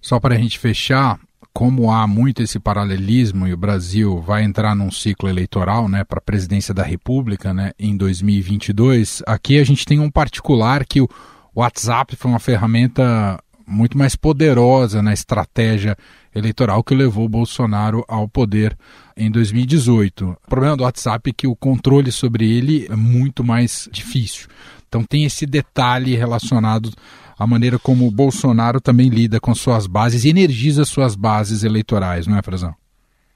Só 0.00 0.18
para 0.18 0.36
a 0.36 0.38
gente 0.38 0.58
fechar, 0.58 1.20
como 1.58 1.90
há 1.90 2.06
muito 2.06 2.40
esse 2.40 2.60
paralelismo 2.60 3.44
e 3.44 3.52
o 3.52 3.56
Brasil 3.56 4.20
vai 4.20 4.44
entrar 4.44 4.76
num 4.76 4.92
ciclo 4.92 5.28
eleitoral, 5.28 5.88
né, 5.88 6.04
para 6.04 6.18
a 6.18 6.22
presidência 6.22 6.72
da 6.72 6.84
República, 6.84 7.52
né, 7.52 7.72
em 7.76 7.96
2022, 7.96 9.24
aqui 9.26 9.58
a 9.58 9.64
gente 9.64 9.84
tem 9.84 9.98
um 9.98 10.08
particular 10.08 10.86
que 10.86 11.00
o 11.00 11.08
WhatsApp 11.56 12.14
foi 12.14 12.30
uma 12.30 12.38
ferramenta 12.38 13.42
muito 13.66 13.98
mais 13.98 14.14
poderosa 14.14 15.02
na 15.02 15.12
estratégia 15.12 15.96
eleitoral 16.32 16.84
que 16.84 16.94
levou 16.94 17.28
Bolsonaro 17.28 18.04
ao 18.06 18.28
poder 18.28 18.78
em 19.16 19.28
2018. 19.28 20.36
O 20.46 20.48
problema 20.48 20.76
do 20.76 20.84
WhatsApp 20.84 21.28
é 21.30 21.34
que 21.36 21.48
o 21.48 21.56
controle 21.56 22.12
sobre 22.12 22.48
ele 22.48 22.86
é 22.88 22.94
muito 22.94 23.42
mais 23.42 23.88
difícil. 23.90 24.46
Então 24.86 25.02
tem 25.02 25.24
esse 25.24 25.44
detalhe 25.44 26.14
relacionado 26.14 26.92
à 27.38 27.46
maneira 27.46 27.78
como 27.78 28.06
o 28.06 28.10
Bolsonaro 28.10 28.80
também 28.80 29.08
lida 29.08 29.38
com 29.38 29.54
suas 29.54 29.86
bases 29.86 30.24
e 30.24 30.30
energiza 30.30 30.84
suas 30.84 31.14
bases 31.14 31.62
eleitorais, 31.62 32.26
não 32.26 32.36
é, 32.36 32.42
Frazão? 32.42 32.74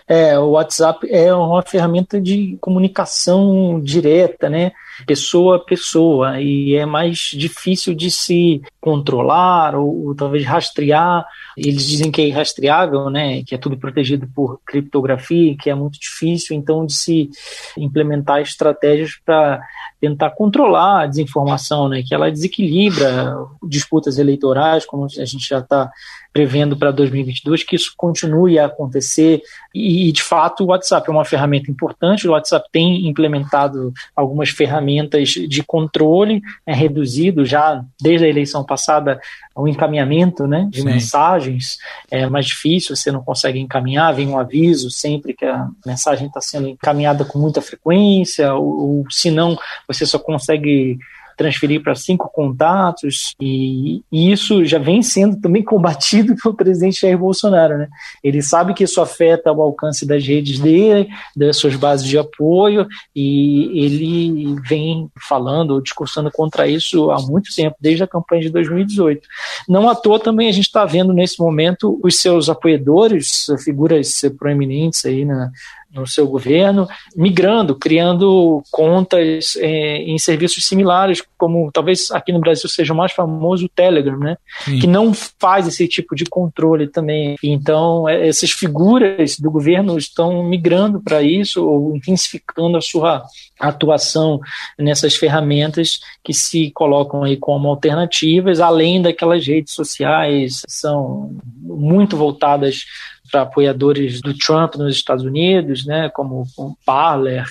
É, 0.09 0.39
o 0.39 0.51
WhatsApp 0.51 1.09
é 1.11 1.33
uma 1.33 1.63
ferramenta 1.63 2.21
de 2.21 2.59
comunicação 2.61 3.81
direta, 3.81 4.51
né? 4.51 4.73
Pessoa 5.07 5.57
a 5.57 5.59
pessoa, 5.61 6.41
e 6.41 6.75
é 6.75 6.87
mais 6.87 7.31
difícil 7.33 7.95
de 7.95 8.11
se 8.11 8.63
controlar 8.81 9.75
ou, 9.75 10.09
ou 10.09 10.15
talvez 10.15 10.45
rastrear. 10.45 11.27
Eles 11.57 11.87
dizem 11.87 12.11
que 12.11 12.21
é 12.21 12.27
irrastreável, 12.27 13.11
né? 13.11 13.43
Que 13.45 13.55
é 13.55 13.59
tudo 13.59 13.77
protegido 13.77 14.29
por 14.35 14.61
criptografia, 14.67 15.57
que 15.57 15.71
é 15.71 15.75
muito 15.75 15.99
difícil, 15.99 16.57
então, 16.57 16.85
de 16.85 16.95
se 16.95 17.31
implementar 17.77 18.41
estratégias 18.41 19.13
para 19.25 19.61
tentar 20.01 20.31
controlar 20.31 21.03
a 21.03 21.07
desinformação, 21.07 21.89
né? 21.89 22.03
Que 22.07 22.15
ela 22.15 22.31
desequilibra 22.31 23.35
disputas 23.63 24.19
eleitorais, 24.19 24.85
como 24.85 25.05
a 25.05 25.25
gente 25.25 25.49
já 25.49 25.59
está 25.59 25.91
prevendo 26.33 26.77
para 26.77 26.91
2022 26.91 27.63
que 27.63 27.77
isso 27.77 27.93
continue 27.97 28.59
a 28.59 28.67
acontecer 28.67 29.43
e, 29.75 30.11
de 30.11 30.23
fato, 30.23 30.65
o 30.65 30.69
WhatsApp 30.69 31.09
é 31.09 31.13
uma 31.13 31.25
ferramenta 31.25 31.71
importante. 31.71 32.27
O 32.27 32.33
WhatsApp 32.33 32.69
tem 32.73 33.07
implementado 33.07 33.93
algumas 34.17 34.49
ferramentas 34.49 34.82
de 34.83 35.63
controle, 35.63 36.43
é 36.67 36.75
reduzido 36.75 37.45
já 37.45 37.85
desde 38.01 38.27
a 38.27 38.29
eleição 38.29 38.65
passada 38.65 39.21
o 39.55 39.69
encaminhamento 39.69 40.47
né, 40.47 40.67
de 40.71 40.81
Sim. 40.81 40.87
mensagens. 40.87 41.79
É 42.11 42.27
mais 42.27 42.47
difícil, 42.47 42.97
você 42.97 43.13
não 43.13 43.23
consegue 43.23 43.59
encaminhar, 43.59 44.15
vem 44.15 44.29
um 44.29 44.39
aviso 44.39 44.91
sempre 44.91 45.35
que 45.35 45.45
a 45.45 45.69
mensagem 45.85 46.27
está 46.27 46.41
sendo 46.41 46.69
encaminhada 46.69 47.25
com 47.25 47.39
muita 47.39 47.61
frequência, 47.61 48.55
ou, 48.55 48.99
ou 48.99 49.05
se 49.11 49.31
não, 49.31 49.57
você 49.87 50.07
só 50.07 50.19
consegue 50.19 50.99
transferir 51.37 51.83
para 51.83 51.95
cinco 51.95 52.31
contatos, 52.33 53.35
e, 53.41 54.03
e, 54.11 54.33
isso 54.33 54.65
já 54.65 54.79
vem 54.79 55.03
sendo 55.03 55.41
também 55.41 55.63
combatido 55.65 56.35
pelo 56.37 56.55
presidente 56.55 57.01
Jair 57.01 57.19
Bolsonaro. 57.19 57.79
Né? 57.79 57.89
Ele 58.23 58.43
sabe 58.43 58.75
que 58.75 58.85
isso 58.85 59.01
afeta 59.01 59.53
o 59.53 59.63
alcance 59.63 60.07
das 60.07 60.27
redes 60.27 60.59
dele, 60.59 61.09
das 61.37 61.57
suas 61.57 61.77
bases 61.77 62.07
de 62.07 62.19
apoio, 62.19 62.87
e 63.15 63.85
ele 63.85 64.57
vem 64.69 65.09
falando 65.29 65.81
discursando 65.81 66.31
contra 66.31 66.69
isso 66.69 67.11
há 67.11 67.21
muito 67.21 67.55
tempo, 67.55 67.77
desde 67.81 68.03
a 68.03 68.07
campanha 68.07 68.43
de 68.43 68.51
2018. 68.51 69.27
Não 69.69 69.89
à 69.89 69.95
toa 69.95 70.19
também 70.19 70.49
a 70.49 70.53
gente 70.53 70.67
está 70.67 70.85
vendo 70.85 71.13
nesse 71.13 71.41
momento 71.41 72.01
os 72.03 72.21
seus 72.21 72.49
apoiadores, 72.49 73.47
figuras 73.65 74.21
proeminentes 74.39 75.05
aí 75.05 75.25
na, 75.25 75.51
no 75.93 76.07
seu 76.07 76.27
governo, 76.27 76.89
migrando, 77.15 77.75
criando 77.75 78.63
contas 78.71 79.57
é, 79.57 79.99
em 79.99 80.19
serviços 80.19 80.67
similares, 80.67 81.23
como 81.37 81.71
talvez 81.73 82.11
aqui 82.11 82.33
no 82.33 82.41
Brasil 82.41 82.69
seja 82.69 82.93
o 82.93 82.97
mais 82.97 83.13
famoso 83.13 83.67
o 83.67 83.69
Telegram, 83.69 84.19
né? 84.19 84.37
que 84.81 84.87
não 84.87 85.13
faz 85.13 85.67
esse 85.67 85.87
tipo 85.87 86.15
de 86.15 86.25
controle 86.25 86.89
também. 86.89 87.37
Então, 87.43 88.09
é, 88.09 88.27
essas 88.27 88.51
figuras 88.51 89.39
do 89.39 89.51
governo 89.51 89.99
estão 89.99 90.43
migrando 90.43 91.01
para 91.01 91.23
isso, 91.23 91.65
ou 91.67 91.97
intensificando 91.97 92.77
a 92.77 92.81
sua 92.81 93.23
atuação 93.61 94.41
nessas 94.79 95.15
ferramentas 95.15 96.01
que 96.25 96.33
se 96.33 96.71
colocam 96.73 97.23
aí 97.23 97.37
como 97.37 97.69
alternativas, 97.69 98.61
além 98.61 99.01
daquelas 99.03 99.47
redes 99.47 99.75
sociais 99.75 100.63
são 100.67 101.37
muito 101.63 102.17
voltadas 102.17 102.85
para 103.33 103.43
apoiadores 103.43 104.21
do 104.21 104.37
Trump 104.37 104.77
nos 104.77 104.95
Estados 104.95 105.25
Unidos, 105.25 105.87
né, 105.87 106.11
como 106.11 106.47
o 106.57 106.77
Parler, 106.85 107.45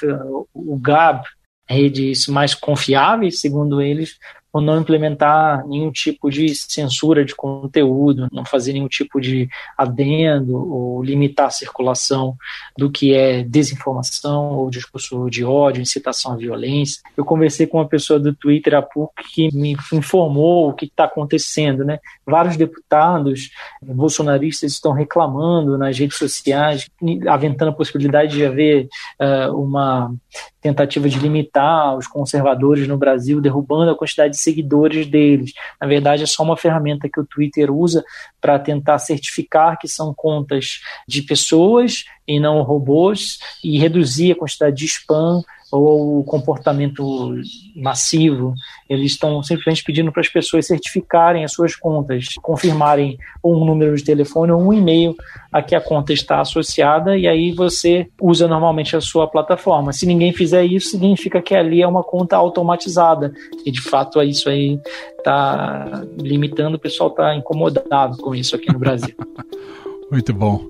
o 0.53 0.77
Gab, 0.79 1.23
redes 1.67 2.27
mais 2.27 2.53
confiáveis, 2.53 3.39
segundo 3.41 3.81
eles, 3.81 4.17
ou 4.53 4.61
não 4.61 4.79
implementar 4.79 5.65
nenhum 5.67 5.91
tipo 5.91 6.29
de 6.29 6.53
censura 6.55 7.23
de 7.23 7.33
conteúdo, 7.33 8.27
não 8.31 8.43
fazer 8.43 8.73
nenhum 8.73 8.87
tipo 8.87 9.19
de 9.19 9.49
adendo 9.77 10.55
ou 10.55 11.03
limitar 11.03 11.47
a 11.47 11.51
circulação 11.51 12.35
do 12.77 12.91
que 12.91 13.13
é 13.13 13.43
desinformação 13.43 14.51
ou 14.51 14.69
discurso 14.69 15.29
de 15.29 15.43
ódio, 15.43 15.81
incitação 15.81 16.33
à 16.33 16.35
violência. 16.35 17.01
Eu 17.15 17.23
conversei 17.23 17.65
com 17.65 17.77
uma 17.77 17.87
pessoa 17.87 18.19
do 18.19 18.33
Twitter 18.33 18.75
há 18.75 18.81
pouco 18.81 19.13
que 19.33 19.55
me 19.55 19.77
informou 19.93 20.69
o 20.69 20.73
que 20.73 20.85
está 20.85 21.05
acontecendo, 21.05 21.85
né? 21.85 21.99
Vários 22.25 22.57
deputados 22.57 23.51
bolsonaristas 23.81 24.73
estão 24.73 24.91
reclamando 24.91 25.77
nas 25.77 25.97
redes 25.97 26.17
sociais, 26.17 26.89
aventando 27.27 27.71
a 27.71 27.75
possibilidade 27.75 28.33
de 28.33 28.45
haver 28.45 28.89
uh, 29.19 29.55
uma 29.55 30.13
tentativa 30.61 31.09
de 31.09 31.19
limitar 31.19 31.97
os 31.97 32.07
conservadores 32.07 32.87
no 32.87 32.97
Brasil, 32.97 33.41
derrubando 33.41 33.91
a 33.91 33.97
quantidade 33.97 34.33
de 34.33 34.39
seguidores 34.39 35.07
deles. 35.07 35.53
Na 35.79 35.87
verdade, 35.87 36.23
é 36.23 36.27
só 36.27 36.43
uma 36.43 36.55
ferramenta 36.55 37.09
que 37.09 37.19
o 37.19 37.25
Twitter 37.25 37.71
usa 37.71 38.03
para 38.39 38.59
tentar 38.59 38.99
certificar 38.99 39.79
que 39.79 39.87
são 39.87 40.13
contas 40.13 40.81
de 41.07 41.23
pessoas 41.23 42.05
e 42.27 42.39
não 42.39 42.61
robôs 42.61 43.39
e 43.63 43.79
reduzir 43.79 44.31
a 44.31 44.35
quantidade 44.35 44.75
de 44.75 44.85
spam 44.85 45.41
ou 45.71 46.19
o 46.19 46.23
comportamento 46.23 47.33
massivo, 47.75 48.53
eles 48.89 49.13
estão 49.13 49.41
simplesmente 49.41 49.83
pedindo 49.83 50.11
para 50.11 50.21
as 50.21 50.27
pessoas 50.27 50.67
certificarem 50.67 51.45
as 51.45 51.53
suas 51.53 51.75
contas, 51.75 52.35
confirmarem 52.41 53.17
um 53.43 53.63
número 53.63 53.95
de 53.95 54.03
telefone 54.03 54.51
ou 54.51 54.61
um 54.61 54.73
e-mail 54.73 55.15
a 55.51 55.61
que 55.61 55.73
a 55.73 55.81
conta 55.81 56.11
está 56.11 56.41
associada 56.41 57.17
e 57.17 57.27
aí 57.27 57.51
você 57.51 58.07
usa 58.19 58.47
normalmente 58.47 58.95
a 58.95 59.01
sua 59.01 59.27
plataforma. 59.27 59.93
Se 59.93 60.05
ninguém 60.05 60.33
fizer 60.33 60.65
isso, 60.65 60.89
significa 60.89 61.41
que 61.41 61.55
ali 61.55 61.81
é 61.81 61.87
uma 61.87 62.03
conta 62.03 62.35
automatizada 62.35 63.33
e 63.65 63.71
de 63.71 63.81
fato 63.81 64.19
é 64.19 64.25
isso 64.25 64.49
aí 64.49 64.79
está 65.17 66.03
limitando, 66.17 66.77
o 66.77 66.79
pessoal 66.79 67.09
está 67.09 67.35
incomodado 67.35 68.17
com 68.17 68.35
isso 68.35 68.55
aqui 68.55 68.71
no 68.71 68.79
Brasil. 68.79 69.15
Muito 70.11 70.33
bom. 70.33 70.67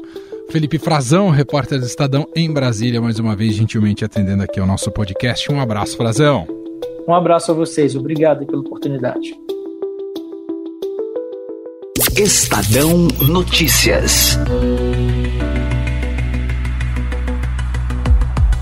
Felipe 0.52 0.78
Frazão, 0.78 1.30
repórter 1.30 1.80
do 1.80 1.86
Estadão 1.86 2.28
em 2.36 2.52
Brasília, 2.52 3.02
mais 3.02 3.18
uma 3.18 3.38
vez 3.38 3.56
gentilmente 3.56 4.04
atendendo 4.04 4.44
aqui 4.44 4.60
ao 4.60 4.68
nosso 4.68 4.92
podcast. 4.92 5.50
Um 5.50 5.62
abraço, 5.62 5.96
Frazão. 5.96 6.46
Um 7.08 7.16
abraço 7.16 7.52
a 7.52 7.54
vocês, 7.54 7.96
obrigado 7.96 8.46
pela 8.46 8.60
oportunidade. 8.60 9.34
Estadão 12.18 13.08
Notícias. 13.30 14.38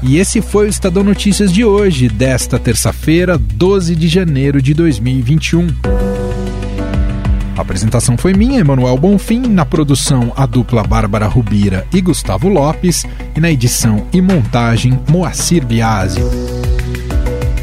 E 0.03 0.17
esse 0.17 0.43
foi 0.43 0.67
o 0.67 0.69
Estadão 0.69 1.03
Notícias 1.03 1.51
de 1.51 1.65
hoje, 1.65 2.07
desta 2.07 2.59
terça-feira, 2.59 3.35
12 3.35 3.95
de 3.95 4.07
janeiro 4.07 4.61
de 4.61 4.75
2021. 4.75 6.18
Apresentação 7.79 8.17
foi 8.17 8.33
minha, 8.33 8.59
Emanuel 8.59 8.97
Bonfim, 8.97 9.39
na 9.39 9.65
produção 9.65 10.33
a 10.35 10.45
dupla 10.45 10.83
Bárbara 10.83 11.27
Rubira 11.27 11.87
e 11.93 12.01
Gustavo 12.01 12.49
Lopes, 12.49 13.05
e 13.37 13.39
na 13.39 13.49
edição 13.49 14.05
e 14.11 14.19
montagem 14.19 14.99
Moacir 15.07 15.65
Biasi. 15.65 16.19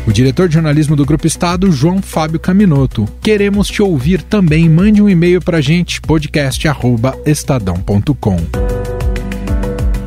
O 0.07 0.12
diretor 0.12 0.48
de 0.48 0.55
jornalismo 0.55 0.96
do 0.96 1.05
Grupo 1.05 1.26
Estado, 1.26 1.70
João 1.70 2.00
Fábio 2.00 2.40
Caminoto. 2.40 3.07
Queremos 3.20 3.68
te 3.68 3.83
ouvir 3.83 4.22
também. 4.22 4.70
Mande 4.70 5.02
um 5.02 5.09
e-mail 5.11 5.42
para 5.42 5.61
gente, 5.61 6.00
podcast.estadão.com. 6.00 8.38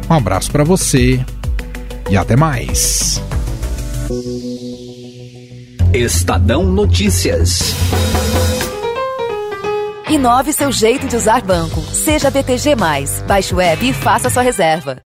Um 0.10 0.14
abraço 0.14 0.52
para 0.52 0.64
você 0.64 1.24
e 2.10 2.18
até 2.18 2.36
mais. 2.36 3.22
Estadão 5.94 6.66
Notícias. 6.66 7.76
Inove 10.10 10.52
seu 10.52 10.72
jeito 10.72 11.08
de 11.08 11.16
usar 11.16 11.44
banco. 11.44 11.82
Seja 11.82 12.32
BTG. 12.32 12.76
Baixe 13.28 13.54
o 13.54 13.58
web 13.58 13.90
e 13.90 13.94
faça 13.94 14.28
sua 14.28 14.42
reserva. 14.42 15.00